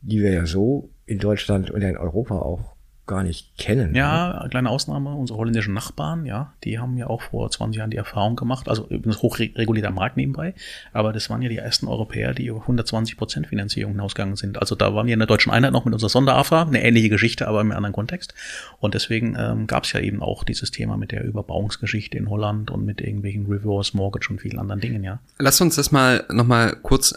die 0.00 0.22
wir 0.22 0.32
ja 0.32 0.46
so 0.46 0.90
in 1.06 1.18
Deutschland 1.18 1.70
und 1.72 1.82
in 1.82 1.96
Europa 1.96 2.36
auch 2.36 2.76
gar 3.10 3.24
nicht 3.24 3.58
kennen. 3.58 3.94
Ja, 3.94 4.40
ne? 4.42 4.48
kleine 4.48 4.70
Ausnahme, 4.70 5.14
unsere 5.14 5.38
holländischen 5.38 5.74
Nachbarn, 5.74 6.24
ja, 6.26 6.54
die 6.64 6.78
haben 6.78 6.96
ja 6.96 7.08
auch 7.08 7.22
vor 7.22 7.50
20 7.50 7.76
Jahren 7.76 7.90
die 7.90 7.96
Erfahrung 7.96 8.36
gemacht, 8.36 8.68
also 8.68 8.86
übrigens 8.88 9.20
hochregulierter 9.20 9.90
Markt 9.90 10.16
nebenbei, 10.16 10.54
aber 10.92 11.12
das 11.12 11.28
waren 11.28 11.42
ja 11.42 11.48
die 11.48 11.56
ersten 11.56 11.88
Europäer, 11.88 12.32
die 12.32 12.46
über 12.46 12.60
120 12.60 13.16
Prozent 13.16 13.48
Finanzierung 13.48 13.92
hinausgegangen 13.92 14.36
sind. 14.36 14.58
Also 14.58 14.76
da 14.76 14.94
waren 14.94 15.08
wir 15.08 15.12
in 15.12 15.18
der 15.18 15.26
deutschen 15.26 15.52
Einheit 15.52 15.72
noch 15.72 15.84
mit 15.84 15.92
unserer 15.92 16.08
Sonderafa, 16.08 16.62
eine 16.62 16.82
ähnliche 16.84 17.08
Geschichte, 17.08 17.48
aber 17.48 17.60
im 17.60 17.72
anderen 17.72 17.92
Kontext. 17.92 18.32
Und 18.78 18.94
deswegen 18.94 19.36
ähm, 19.36 19.66
gab 19.66 19.84
es 19.84 19.92
ja 19.92 20.00
eben 20.00 20.22
auch 20.22 20.44
dieses 20.44 20.70
Thema 20.70 20.96
mit 20.96 21.10
der 21.10 21.24
Überbauungsgeschichte 21.24 22.16
in 22.16 22.30
Holland 22.30 22.70
und 22.70 22.84
mit 22.84 23.00
irgendwelchen 23.00 23.46
Reverse 23.46 23.96
Mortgage 23.96 24.30
und 24.30 24.40
vielen 24.40 24.60
anderen 24.60 24.80
Dingen, 24.80 25.02
ja. 25.02 25.18
Lass 25.38 25.60
uns 25.60 25.74
das 25.74 25.90
mal 25.90 26.24
nochmal 26.30 26.76
kurz 26.80 27.14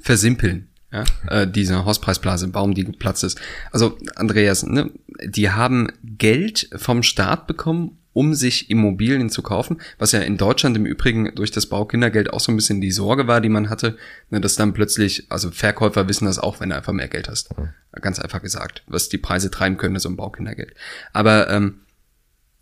versimpeln 0.00 0.68
ja, 0.92 1.04
äh, 1.28 1.48
diese 1.48 1.84
Hauspreisblase, 1.84 2.48
Baum, 2.48 2.74
die 2.74 2.84
geplatzt 2.84 3.24
ist. 3.24 3.40
Also, 3.70 3.98
Andreas, 4.14 4.64
ne, 4.64 4.90
die 5.24 5.50
haben 5.50 5.88
Geld 6.04 6.68
vom 6.76 7.02
Staat 7.02 7.46
bekommen, 7.46 7.98
um 8.12 8.34
sich 8.34 8.68
Immobilien 8.68 9.30
zu 9.30 9.42
kaufen, 9.42 9.80
was 9.98 10.12
ja 10.12 10.20
in 10.20 10.36
Deutschland 10.36 10.76
im 10.76 10.84
Übrigen 10.84 11.34
durch 11.34 11.50
das 11.50 11.66
Baukindergeld 11.66 12.32
auch 12.32 12.40
so 12.40 12.52
ein 12.52 12.56
bisschen 12.56 12.82
die 12.82 12.90
Sorge 12.90 13.26
war, 13.26 13.40
die 13.40 13.48
man 13.48 13.70
hatte, 13.70 13.96
ne, 14.30 14.40
dass 14.40 14.56
dann 14.56 14.74
plötzlich, 14.74 15.26
also 15.30 15.50
Verkäufer 15.50 16.08
wissen 16.08 16.26
das 16.26 16.38
auch, 16.38 16.60
wenn 16.60 16.68
du 16.68 16.76
einfach 16.76 16.92
mehr 16.92 17.08
Geld 17.08 17.28
hast. 17.28 17.56
Mhm. 17.56 17.70
Ganz 18.00 18.18
einfach 18.18 18.42
gesagt, 18.42 18.82
was 18.86 19.08
die 19.08 19.18
Preise 19.18 19.50
treiben 19.50 19.78
können, 19.78 19.98
so 19.98 20.08
ein 20.10 20.16
Baukindergeld. 20.16 20.74
Aber 21.12 21.48
ähm, 21.48 21.80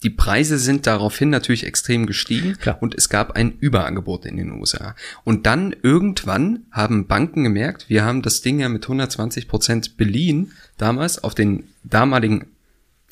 die 0.02 0.10
Preise 0.10 0.58
sind 0.58 0.86
daraufhin 0.86 1.28
natürlich 1.28 1.66
extrem 1.66 2.06
gestiegen 2.06 2.56
Klar. 2.58 2.78
und 2.80 2.94
es 2.94 3.10
gab 3.10 3.32
ein 3.32 3.58
Überangebot 3.58 4.24
in 4.24 4.38
den 4.38 4.52
USA. 4.52 4.94
Und 5.24 5.44
dann 5.44 5.74
irgendwann 5.82 6.64
haben 6.70 7.06
Banken 7.06 7.44
gemerkt, 7.44 7.88
wir 7.88 8.04
haben 8.04 8.22
das 8.22 8.40
Ding 8.40 8.60
ja 8.60 8.68
mit 8.70 8.84
120 8.84 9.46
Prozent 9.46 9.96
beliehen, 9.98 10.52
damals 10.78 11.22
auf 11.22 11.34
den 11.34 11.64
damaligen, 11.84 12.46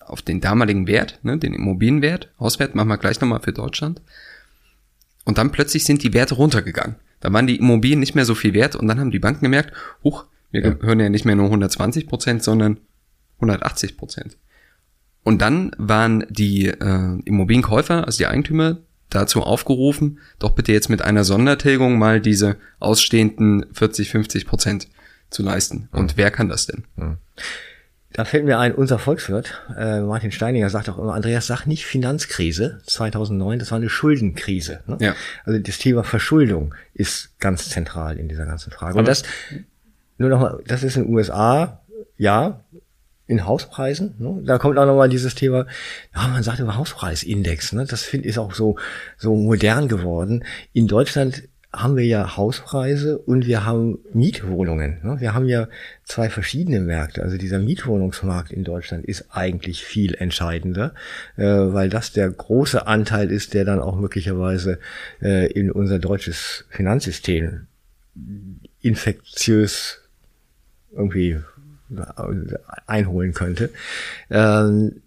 auf 0.01 0.23
den 0.23 0.41
damaligen 0.41 0.87
Wert, 0.87 1.19
ne, 1.23 1.37
den 1.37 1.53
Immobilienwert, 1.53 2.31
Hauswert, 2.41 2.75
machen 2.75 2.89
wir 2.89 2.97
gleich 2.97 3.21
nochmal 3.21 3.41
für 3.41 3.53
Deutschland. 3.53 4.01
Und 5.25 5.37
dann 5.37 5.53
plötzlich 5.53 5.85
sind 5.85 6.03
die 6.03 6.15
Werte 6.15 6.37
runtergegangen. 6.37 6.97
Da 7.21 7.31
waren 7.31 7.47
die 7.47 7.57
Immobilien 7.57 8.01
nicht 8.01 8.15
mehr 8.15 8.25
so 8.25 8.35
viel 8.35 8.55
wert 8.55 8.77
und 8.77 8.87
dann 8.89 8.99
haben 8.99 9.11
die 9.11 9.19
Banken 9.19 9.45
gemerkt, 9.45 9.75
huch, 10.03 10.25
wir 10.51 10.63
gehören 10.63 11.01
ja 11.01 11.11
nicht 11.11 11.27
mehr 11.27 11.37
nur 11.37 11.47
120 11.47 12.07
Prozent, 12.07 12.43
sondern 12.43 12.79
180 13.37 13.99
Prozent. 13.99 14.39
Und 15.29 15.43
dann 15.43 15.73
waren 15.77 16.25
die 16.31 16.69
äh, 16.69 17.21
Immobilienkäufer, 17.27 18.07
also 18.07 18.17
die 18.17 18.27
Eigentümer, 18.27 18.79
dazu 19.11 19.43
aufgerufen, 19.43 20.21
doch 20.39 20.53
bitte 20.53 20.73
jetzt 20.73 20.89
mit 20.89 21.03
einer 21.03 21.23
Sondertilgung 21.23 21.99
mal 21.99 22.23
diese 22.23 22.57
ausstehenden 22.81 23.67
40, 23.75 24.09
50 24.09 24.47
Prozent 24.47 24.89
zu 25.29 25.43
leisten. 25.43 25.91
Und 25.93 26.17
wer 26.17 26.31
kann 26.31 26.49
das 26.49 26.65
denn? 26.65 26.85
Da 28.11 28.25
fällt 28.25 28.47
mir 28.47 28.59
ein, 28.59 28.75
unser 28.75 28.99
Volkswirt, 28.99 29.53
äh, 29.77 30.01
Martin 30.01 30.33
Steininger, 30.33 30.71
sagt 30.71 30.89
auch 30.89 30.97
immer, 30.97 31.13
Andreas, 31.13 31.47
sag 31.47 31.67
nicht 31.67 31.85
Finanzkrise 31.85 32.81
2009, 32.87 33.59
das 33.59 33.71
war 33.71 33.77
eine 33.77 33.91
Schuldenkrise. 33.91 34.81
Ne? 34.87 34.97
Ja. 34.99 35.15
Also 35.45 35.59
das 35.59 35.77
Thema 35.77 36.05
Verschuldung 36.05 36.75
ist 36.95 37.39
ganz 37.39 37.69
zentral 37.69 38.17
in 38.17 38.31
dieser 38.31 38.47
ganzen 38.47 38.71
Frage. 38.71 38.99
Und 38.99 39.07
das, 39.07 39.25
nur 40.17 40.31
nochmal, 40.31 40.63
das 40.67 40.83
ist 40.83 40.97
in 40.97 41.05
den 41.05 41.15
USA, 41.15 41.83
ja, 42.17 42.65
in 43.29 43.47
Hauspreisen. 43.47 44.15
Ne? 44.19 44.43
Da 44.45 44.59
kommt 44.59 44.79
auch 44.79 44.87
nochmal 44.87 45.09
dieses 45.09 45.37
Thema, 45.37 45.67
ja, 46.15 46.27
man 46.29 46.43
sagt 46.43 46.59
immer 46.59 46.77
Hauspreisindex. 46.77 47.73
Ne? 47.75 47.85
Das 47.85 48.03
finde 48.03 48.29
ich 48.29 48.39
auch 48.39 48.55
so, 48.55 48.77
so 49.17 49.37
modern 49.37 49.87
geworden. 49.87 50.45
In 50.73 50.89
Deutschland 50.89 51.45
haben 51.71 51.97
wir 51.99 52.07
ja 52.07 52.39
Hauspreise 52.39 53.19
und 53.19 53.47
wir 53.47 53.67
haben 53.67 53.99
Mietwohnungen. 54.15 55.01
Ne? 55.03 55.21
Wir 55.21 55.35
haben 55.35 55.47
ja 55.47 55.69
zwei 56.05 56.31
verschiedene 56.31 56.81
Märkte. 56.81 57.23
Also 57.23 57.37
dieser 57.37 57.59
Mietwohnungsmarkt 57.59 58.51
in 58.51 58.65
Deutschland 58.65 59.05
ist 59.05 59.27
eigentlich 59.31 59.85
viel 59.85 60.15
entscheidender, 60.15 60.95
äh, 61.37 61.45
weil 61.45 61.91
das 61.91 62.13
der 62.13 62.31
große 62.31 62.87
Anteil 62.87 63.31
ist, 63.31 63.53
der 63.53 63.67
dann 63.67 63.81
auch 63.81 63.97
möglicherweise 63.97 64.79
äh, 65.21 65.53
in 65.53 65.71
unser 65.71 65.99
deutsches 65.99 66.65
Finanzsystem 66.71 67.67
infektiös 68.81 70.01
irgendwie 70.93 71.39
einholen 72.87 73.33
könnte. 73.35 73.71
Ähm, 74.31 75.03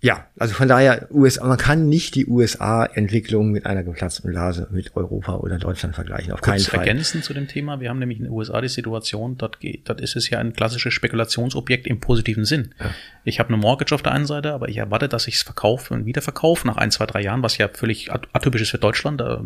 ja, 0.00 0.28
also 0.38 0.54
von 0.54 0.68
daher, 0.68 1.08
USA, 1.10 1.44
man 1.48 1.58
kann 1.58 1.88
nicht 1.88 2.14
die 2.14 2.26
USA-Entwicklung 2.28 3.50
mit 3.50 3.66
einer 3.66 3.82
geplatzten 3.82 4.30
Blase 4.30 4.68
mit 4.70 4.94
Europa 4.94 5.38
oder 5.38 5.58
Deutschland 5.58 5.96
vergleichen. 5.96 6.30
Auf 6.32 6.40
keinen 6.40 6.58
Kurz 6.58 6.68
Fall. 6.68 6.86
ergänzend 6.86 7.24
zu 7.24 7.34
dem 7.34 7.48
Thema, 7.48 7.80
wir 7.80 7.88
haben 7.88 7.98
nämlich 7.98 8.18
in 8.18 8.26
den 8.26 8.32
USA 8.32 8.60
die 8.60 8.68
Situation, 8.68 9.36
dort, 9.38 9.58
geht, 9.58 9.88
dort 9.88 10.00
ist 10.00 10.14
es 10.14 10.30
ja 10.30 10.38
ein 10.38 10.52
klassisches 10.52 10.94
Spekulationsobjekt 10.94 11.88
im 11.88 11.98
positiven 11.98 12.44
Sinn. 12.44 12.76
Ich 13.24 13.40
habe 13.40 13.48
eine 13.48 13.56
Mortgage 13.56 13.92
auf 13.92 14.02
der 14.02 14.12
einen 14.12 14.26
Seite, 14.26 14.52
aber 14.52 14.68
ich 14.68 14.76
erwarte, 14.76 15.08
dass 15.08 15.26
ich 15.26 15.34
es 15.34 15.42
verkaufe 15.42 15.92
und 15.94 16.06
wiederverkaufe 16.06 16.64
nach 16.68 16.76
ein, 16.76 16.92
zwei, 16.92 17.06
drei 17.06 17.20
Jahren, 17.22 17.42
was 17.42 17.58
ja 17.58 17.66
völlig 17.66 18.12
at- 18.12 18.28
atypisch 18.32 18.62
ist 18.62 18.70
für 18.70 18.78
Deutschland. 18.78 19.20
Da 19.20 19.42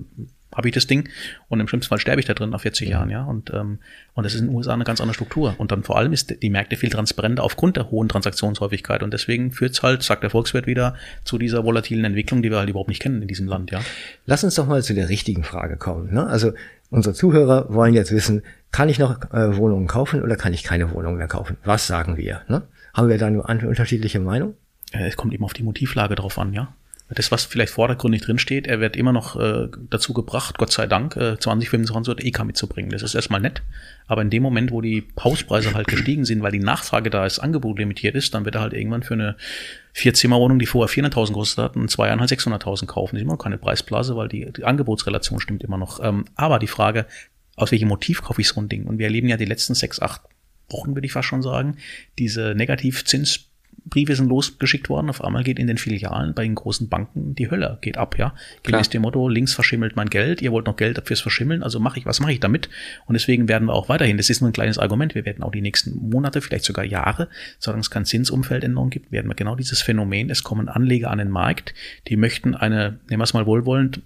habe 0.55 0.69
ich 0.69 0.75
das 0.75 0.87
Ding 0.87 1.09
und 1.49 1.61
im 1.61 1.69
schlimmsten 1.69 1.89
Fall 1.89 1.99
sterbe 1.99 2.21
ich 2.21 2.27
da 2.27 2.35
drin 2.35 2.51
nach 2.51 2.61
40 2.61 2.89
Jahren, 2.89 3.11
ja. 3.11 3.25
Und, 3.25 3.51
ähm, 3.55 3.79
und 4.15 4.25
das 4.25 4.35
ist 4.35 4.41
in 4.41 4.49
den 4.49 4.57
USA 4.57 4.75
eine 4.75 4.85
ganz 4.85 5.01
andere 5.01 5.15
Struktur. 5.15 5.55
Und 5.59 5.73
dann 5.73 5.83
vor 5.83 5.97
allem 5.99 6.13
ist 6.13 6.43
die 6.43 6.51
Märkte 6.51 6.77
viel 6.77 6.91
transparenter 6.91 7.43
aufgrund 7.43 7.77
der 7.77 7.91
hohen 7.91 8.09
Transaktionshäufigkeit. 8.09 9.03
Und 9.03 9.13
deswegen 9.13 9.53
führt 9.53 9.73
es 9.73 9.83
halt, 9.83 10.03
sagt 10.03 10.23
der 10.23 10.31
Volkswirt 10.31 10.67
wieder, 10.67 10.95
zu 11.25 11.39
dieser 11.39 11.65
volatilen 11.65 12.05
Entwicklung, 12.05 12.43
die 12.43 12.51
wir 12.51 12.59
halt 12.59 12.69
überhaupt 12.69 12.89
nicht 12.89 13.01
kennen 13.03 13.23
in 13.23 13.29
diesem 13.29 13.47
Land, 13.47 13.71
ja. 13.71 13.81
Lass 14.27 14.45
uns 14.45 14.55
doch 14.55 14.67
mal 14.67 14.83
zu 14.83 14.95
der 14.95 15.09
richtigen 15.09 15.45
Frage 15.45 15.77
kommen. 15.77 16.13
Ne? 16.13 16.27
Also 16.27 16.53
unsere 16.91 17.15
Zuhörer 17.15 17.73
wollen 17.73 17.95
jetzt 17.95 18.13
wissen, 18.13 18.43
kann 18.71 18.89
ich 18.89 18.99
noch 18.99 19.33
äh, 19.33 19.57
Wohnungen 19.57 19.87
kaufen 19.87 20.23
oder 20.23 20.37
kann 20.37 20.53
ich 20.55 20.63
keine 20.65 20.91
Wohnungen 20.93 21.17
mehr 21.19 21.29
kaufen? 21.29 21.57
Was 21.65 21.87
sagen 21.87 22.17
wir? 22.17 22.43
Ne? 22.49 22.63
Haben 22.95 23.09
wir 23.09 23.19
da 23.19 23.27
eine 23.27 23.47
an- 23.49 23.65
unterschiedliche 23.67 24.21
Meinung? 24.21 24.55
Äh, 24.93 25.09
Es 25.09 25.17
kommt 25.17 25.33
eben 25.33 25.45
auf 25.45 25.55
die 25.55 25.63
Motivlage 25.63 26.15
drauf 26.15 26.39
an, 26.39 26.53
ja. 26.53 26.75
Das, 27.15 27.31
was 27.31 27.45
vielleicht 27.45 27.73
vordergründig 27.73 28.23
drinsteht, 28.23 28.67
er 28.67 28.81
wird 28.81 28.97
immer 28.97 29.13
noch 29.13 29.39
äh, 29.39 29.69
dazu 29.91 30.13
gebracht, 30.13 30.57
Gott 30.59 30.73
sei 30.73 30.87
Dank, 30.87 31.17
äh, 31.17 31.39
2025 31.39 32.11
oder 32.11 32.25
EK 32.25 32.45
mitzubringen. 32.45 32.91
Das 32.91 33.03
ist 33.03 33.15
erstmal 33.15 33.41
nett. 33.41 33.63
Aber 34.07 34.23
in 34.23 34.31
dem 34.31 34.43
Moment, 34.43 34.71
wo 34.71 34.81
die 34.81 35.09
Hauspreise 35.23 35.75
halt 35.75 35.89
gestiegen 35.89 36.25
sind, 36.25 36.43
weil 36.43 36.53
die 36.53 36.59
Nachfrage 36.59 37.11
da 37.11 37.27
ist, 37.27 37.39
Angebot 37.39 37.79
limitiert 37.79 38.15
ist, 38.15 38.35
dann 38.35 38.45
wird 38.45 38.55
er 38.55 38.61
halt 38.61 38.73
irgendwann 38.73 39.03
für 39.03 39.15
eine 39.15 39.37
Vierzimmerwohnung, 39.93 40.59
die 40.59 40.67
vorher 40.67 40.93
400.000 40.93 41.29
gekostet 41.29 41.65
hat, 41.65 41.77
in 41.77 41.89
zwei 41.89 42.09
Jahren 42.09 42.21
halt 42.21 42.31
600.000 42.31 42.87
kaufen. 42.87 43.17
Das 43.17 43.21
ist 43.21 43.25
immer 43.25 43.35
noch 43.35 43.43
keine 43.43 43.59
Preisblase, 43.59 44.17
weil 44.17 44.29
die, 44.29 44.53
die 44.53 44.65
Angebotsrelation 44.65 45.41
stimmt 45.41 45.63
immer 45.63 45.79
noch. 45.79 46.03
Ähm, 46.03 46.25
aber 46.35 46.59
die 46.59 46.67
Frage, 46.67 47.07
aus 47.57 47.73
welchem 47.73 47.89
Motiv 47.89 48.23
kaufe 48.23 48.41
ich 48.41 48.49
so 48.49 48.61
ein 48.61 48.69
Ding? 48.69 48.87
Und 48.87 48.99
wir 48.99 49.07
erleben 49.07 49.29
ja 49.29 49.37
die 49.37 49.45
letzten 49.45 49.75
sechs, 49.75 50.01
acht 50.01 50.23
Wochen, 50.71 50.95
würde 50.95 51.07
ich 51.07 51.13
fast 51.13 51.29
schon 51.29 51.43
sagen, 51.43 51.77
diese 52.19 52.55
Negativzinsbriefe 53.95 54.17
sind 54.17 54.29
losgeschickt 54.29 54.89
worden. 54.89 55.11
Auf 55.11 55.23
einmal 55.23 55.43
geht 55.43 55.59
in 55.59 55.67
den 55.67 55.79
Filialen 55.79 56.35
bei 56.35 56.43
den 56.43 56.55
großen 56.55 56.89
Banken 56.89 57.35
die 57.35 57.51
Hölle 57.51 57.79
geht 57.81 57.99
ab, 57.99 58.19
ja. 58.19 58.35
Gemäß 58.63 58.89
dem 58.91 59.03
Motto, 59.03 59.29
links 59.29 59.55
verschimmelt 59.55 59.97
mein 59.97 60.09
Geld, 60.09 60.43
ihr 60.43 60.53
wollt 60.53 60.67
noch 60.67 60.77
Geld 60.77 61.01
fürs 61.05 61.21
Verschimmeln, 61.21 61.63
also 61.63 61.81
mache 61.81 61.99
ich, 61.99 62.07
was 62.07 62.21
mache 62.21 62.33
ich 62.33 62.41
damit? 62.41 62.69
Und 63.07 63.15
deswegen 63.15 63.49
werden 63.49 63.69
wir 63.69 63.75
auch 63.75 63.89
weiterhin, 63.89 64.17
das 64.17 64.31
ist 64.31 64.41
nur 64.41 64.51
ein 64.51 64.55
kleines 64.55 64.79
Argument, 64.79 65.15
wir 65.15 65.25
werden 65.25 65.43
auch 65.43 65.53
die 65.53 65.61
nächsten 65.61 66.11
Monate, 66.11 66.41
vielleicht 66.41 66.65
sogar 66.65 66.85
Jahre, 66.85 67.29
solange 67.59 67.81
es 67.81 67.91
kein 67.91 68.05
Zinsumfeldänderung 68.05 68.91
gibt, 68.91 69.13
werden 69.13 69.29
wir 69.29 69.35
genau 69.35 69.57
dieses 69.57 69.83
Phänomen, 69.83 70.31
es 70.31 70.43
kommen 70.43 70.69
Anleger 70.69 71.11
an 71.11 71.19
den 71.19 71.31
Markt, 71.31 71.75
die 72.09 72.17
möchten 72.17 72.55
eine, 72.55 73.01
nehmen 73.09 73.21
wir 73.21 73.25
es 73.25 73.35
mal 73.35 73.47
wohlwollend, 73.47 74.03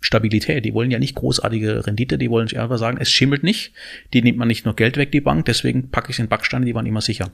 Stabilität. 0.00 0.64
Die 0.64 0.74
wollen 0.74 0.90
ja 0.90 0.98
nicht 0.98 1.14
großartige 1.14 1.86
Rendite, 1.86 2.18
die 2.18 2.30
wollen 2.30 2.48
sich 2.48 2.58
einfach 2.58 2.78
sagen, 2.78 2.98
es 3.00 3.10
schimmelt 3.10 3.42
nicht, 3.42 3.72
die 4.12 4.22
nimmt 4.22 4.38
man 4.38 4.48
nicht 4.48 4.64
nur 4.64 4.74
Geld 4.74 4.96
weg, 4.96 5.12
die 5.12 5.20
Bank, 5.20 5.44
deswegen 5.44 5.90
packe 5.90 6.10
ich 6.10 6.16
es 6.16 6.20
in 6.20 6.28
Backsteine, 6.28 6.64
die 6.64 6.74
waren 6.74 6.86
immer 6.86 7.00
sicher. 7.02 7.30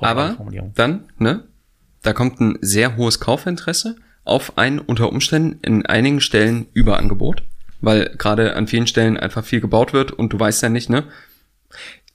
Aber 0.00 0.36
dann, 0.74 1.04
ne, 1.18 1.44
da 2.02 2.12
kommt 2.12 2.40
ein 2.40 2.58
sehr 2.60 2.96
hohes 2.96 3.18
Kaufinteresse 3.20 3.96
auf 4.24 4.58
ein 4.58 4.78
unter 4.78 5.08
Umständen 5.08 5.58
in 5.62 5.86
einigen 5.86 6.20
Stellen 6.20 6.66
Überangebot, 6.74 7.42
weil 7.80 8.14
gerade 8.18 8.54
an 8.56 8.66
vielen 8.68 8.86
Stellen 8.86 9.16
einfach 9.16 9.44
viel 9.44 9.60
gebaut 9.60 9.92
wird 9.92 10.12
und 10.12 10.32
du 10.32 10.38
weißt 10.38 10.62
ja 10.62 10.68
nicht, 10.68 10.90
ne, 10.90 11.04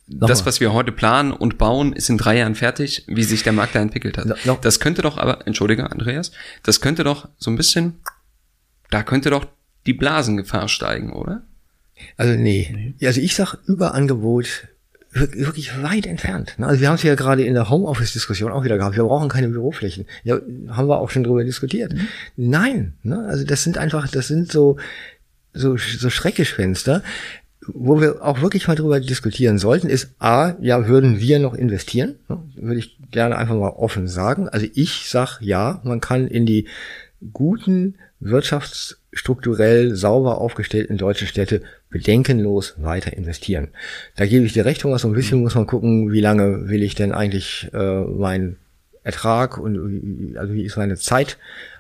das, 0.09 0.29
Nochmal. 0.39 0.45
was 0.45 0.59
wir 0.61 0.71
heute 0.71 0.93
planen 0.93 1.33
und 1.33 1.57
bauen, 1.57 1.91
ist 1.91 2.09
in 2.09 2.17
drei 2.17 2.37
Jahren 2.37 2.55
fertig, 2.55 3.03
wie 3.07 3.23
sich 3.23 3.43
der 3.43 3.51
Markt 3.51 3.75
da 3.75 3.81
entwickelt 3.81 4.17
hat. 4.17 4.25
No- 4.25 4.35
no. 4.45 4.57
Das 4.61 4.79
könnte 4.79 5.01
doch 5.01 5.17
aber, 5.17 5.45
entschuldige 5.45 5.91
Andreas, 5.91 6.31
das 6.63 6.79
könnte 6.79 7.03
doch 7.03 7.27
so 7.37 7.51
ein 7.51 7.57
bisschen, 7.57 7.99
da 8.89 9.03
könnte 9.03 9.29
doch 9.31 9.45
die 9.87 9.93
Blasengefahr 9.93 10.67
steigen, 10.67 11.13
oder? 11.13 11.41
Also 12.15 12.33
nee. 12.39 12.93
Also 13.01 13.19
ich 13.21 13.35
sag 13.35 13.55
Überangebot 13.65 14.67
wir- 15.11 15.33
wirklich 15.33 15.81
weit 15.81 16.05
entfernt. 16.05 16.53
ne? 16.59 16.67
Also 16.67 16.81
wir 16.81 16.89
haben 16.89 16.95
es 16.95 17.03
ja 17.03 17.15
gerade 17.15 17.43
in 17.43 17.55
der 17.55 17.69
Homeoffice-Diskussion 17.69 18.51
auch 18.51 18.63
wieder 18.63 18.77
gehabt. 18.77 18.95
Wir 18.95 19.03
brauchen 19.03 19.29
keine 19.29 19.47
Büroflächen. 19.49 20.05
Ja, 20.23 20.37
haben 20.69 20.87
wir 20.89 20.99
auch 20.99 21.09
schon 21.09 21.23
drüber 21.23 21.43
diskutiert. 21.43 21.93
Nein, 22.35 22.93
ne? 23.01 23.25
also 23.27 23.43
das 23.43 23.63
sind 23.63 23.77
einfach, 23.79 24.07
das 24.09 24.27
sind 24.27 24.51
so 24.51 24.77
so, 25.53 25.75
so 25.77 26.09
Schreckgespenster. 26.11 27.01
Wo 27.69 27.99
wir 27.99 28.23
auch 28.23 28.41
wirklich 28.41 28.67
mal 28.67 28.75
drüber 28.75 28.99
diskutieren 28.99 29.57
sollten, 29.57 29.89
ist 29.89 30.11
A, 30.19 30.53
ja, 30.61 30.87
würden 30.87 31.19
wir 31.19 31.39
noch 31.39 31.53
investieren? 31.53 32.15
Ne? 32.29 32.37
Würde 32.55 32.79
ich 32.79 32.97
gerne 33.11 33.37
einfach 33.37 33.55
mal 33.55 33.69
offen 33.69 34.07
sagen. 34.07 34.47
Also 34.47 34.67
ich 34.73 35.09
sag 35.09 35.39
ja, 35.41 35.81
man 35.83 35.99
kann 35.99 36.27
in 36.27 36.45
die 36.45 36.67
guten, 37.33 37.95
wirtschaftsstrukturell 39.17 39.95
sauber 39.95 40.39
aufgestellten 40.39 40.97
deutschen 40.97 41.27
Städte 41.27 41.61
bedenkenlos 41.89 42.75
weiter 42.77 43.13
investieren. 43.13 43.69
Da 44.15 44.25
gebe 44.25 44.45
ich 44.45 44.53
dir 44.53 44.65
recht, 44.65 44.81
Thomas, 44.81 45.01
so 45.01 45.07
ein 45.07 45.13
bisschen 45.13 45.41
muss 45.41 45.55
man 45.55 45.65
gucken, 45.67 46.11
wie 46.11 46.21
lange 46.21 46.69
will 46.69 46.83
ich 46.83 46.95
denn 46.95 47.11
eigentlich 47.11 47.69
äh, 47.73 48.01
meinen 48.01 48.57
Ertrag 49.03 49.57
und 49.57 49.75
wie- 49.75 50.37
also 50.37 50.53
wie 50.53 50.63
ist 50.63 50.77
meine 50.77 50.97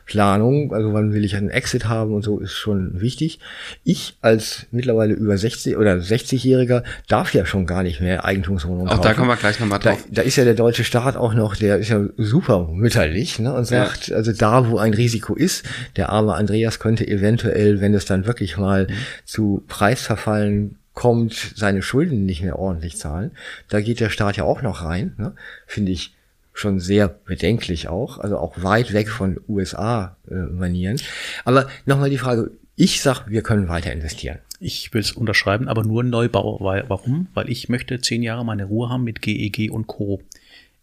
Zeitplanung, 0.07 0.73
also 0.73 0.93
wann 0.93 1.13
will 1.13 1.25
ich 1.25 1.35
einen 1.35 1.49
Exit 1.49 1.85
haben 1.87 2.13
und 2.13 2.21
so 2.23 2.39
ist 2.39 2.53
schon 2.53 2.99
wichtig. 3.01 3.39
Ich 3.83 4.17
als 4.21 4.65
mittlerweile 4.71 5.13
über 5.13 5.37
60 5.37 5.77
oder 5.77 5.95
60-Jähriger 5.95 6.83
darf 7.07 7.33
ja 7.33 7.45
schon 7.45 7.65
gar 7.65 7.83
nicht 7.83 7.99
mehr 7.99 8.23
Eigentumswohnungen 8.25 8.87
Auch 8.87 8.95
kaufen. 8.95 9.03
da 9.03 9.13
kommen 9.13 9.27
wir 9.27 9.35
gleich 9.35 9.59
nochmal 9.59 9.79
Da, 9.79 9.91
drauf. 9.91 10.03
da 10.09 10.21
ist 10.21 10.37
ja 10.37 10.45
der 10.45 10.53
deutsche 10.53 10.83
Staat 10.83 11.17
auch 11.17 11.33
noch, 11.33 11.55
der 11.55 11.77
ist 11.77 11.89
ja 11.89 12.05
super 12.17 12.67
mütterlich 12.71 13.39
ne, 13.39 13.53
und 13.53 13.65
sagt, 13.65 14.11
also 14.11 14.31
da, 14.31 14.69
wo 14.69 14.77
ein 14.77 14.93
Risiko 14.93 15.35
ist, 15.35 15.65
der 15.97 16.09
arme 16.09 16.33
Andreas 16.35 16.79
könnte 16.79 17.07
eventuell, 17.07 17.81
wenn 17.81 17.93
es 17.93 18.05
dann 18.05 18.25
wirklich 18.25 18.57
mal 18.57 18.87
zu 19.25 19.63
Preisverfallen 19.67 20.77
kommt, 20.93 21.33
seine 21.55 21.81
Schulden 21.83 22.25
nicht 22.25 22.41
mehr 22.41 22.57
ordentlich 22.57 22.97
zahlen. 22.97 23.31
Da 23.69 23.81
geht 23.81 23.99
der 23.99 24.09
Staat 24.09 24.37
ja 24.37 24.45
auch 24.45 24.61
noch 24.63 24.83
rein, 24.83 25.13
ne, 25.17 25.33
finde 25.67 25.91
ich 25.91 26.13
schon 26.57 26.79
sehr 26.79 27.07
bedenklich 27.07 27.87
auch, 27.87 28.17
also 28.17 28.37
auch 28.37 28.63
weit 28.63 28.93
weg 28.93 29.09
von 29.09 29.39
USA-Manieren. 29.47 30.99
Aber 31.45 31.67
nochmal 31.85 32.09
die 32.09 32.17
Frage, 32.17 32.51
ich 32.75 33.01
sag, 33.01 33.27
wir 33.29 33.41
können 33.43 33.69
weiter 33.69 33.91
investieren. 33.91 34.39
Ich 34.59 34.93
will 34.93 35.01
es 35.01 35.11
unterschreiben, 35.11 35.67
aber 35.67 35.83
nur 35.83 36.03
Neubau. 36.03 36.59
Warum? 36.59 37.27
Weil 37.33 37.49
ich 37.49 37.69
möchte 37.69 38.01
zehn 38.01 38.23
Jahre 38.23 38.43
meine 38.43 38.65
Ruhe 38.65 38.89
haben 38.89 39.03
mit 39.03 39.21
GEG 39.21 39.71
und 39.71 39.85
Co. 39.87 40.21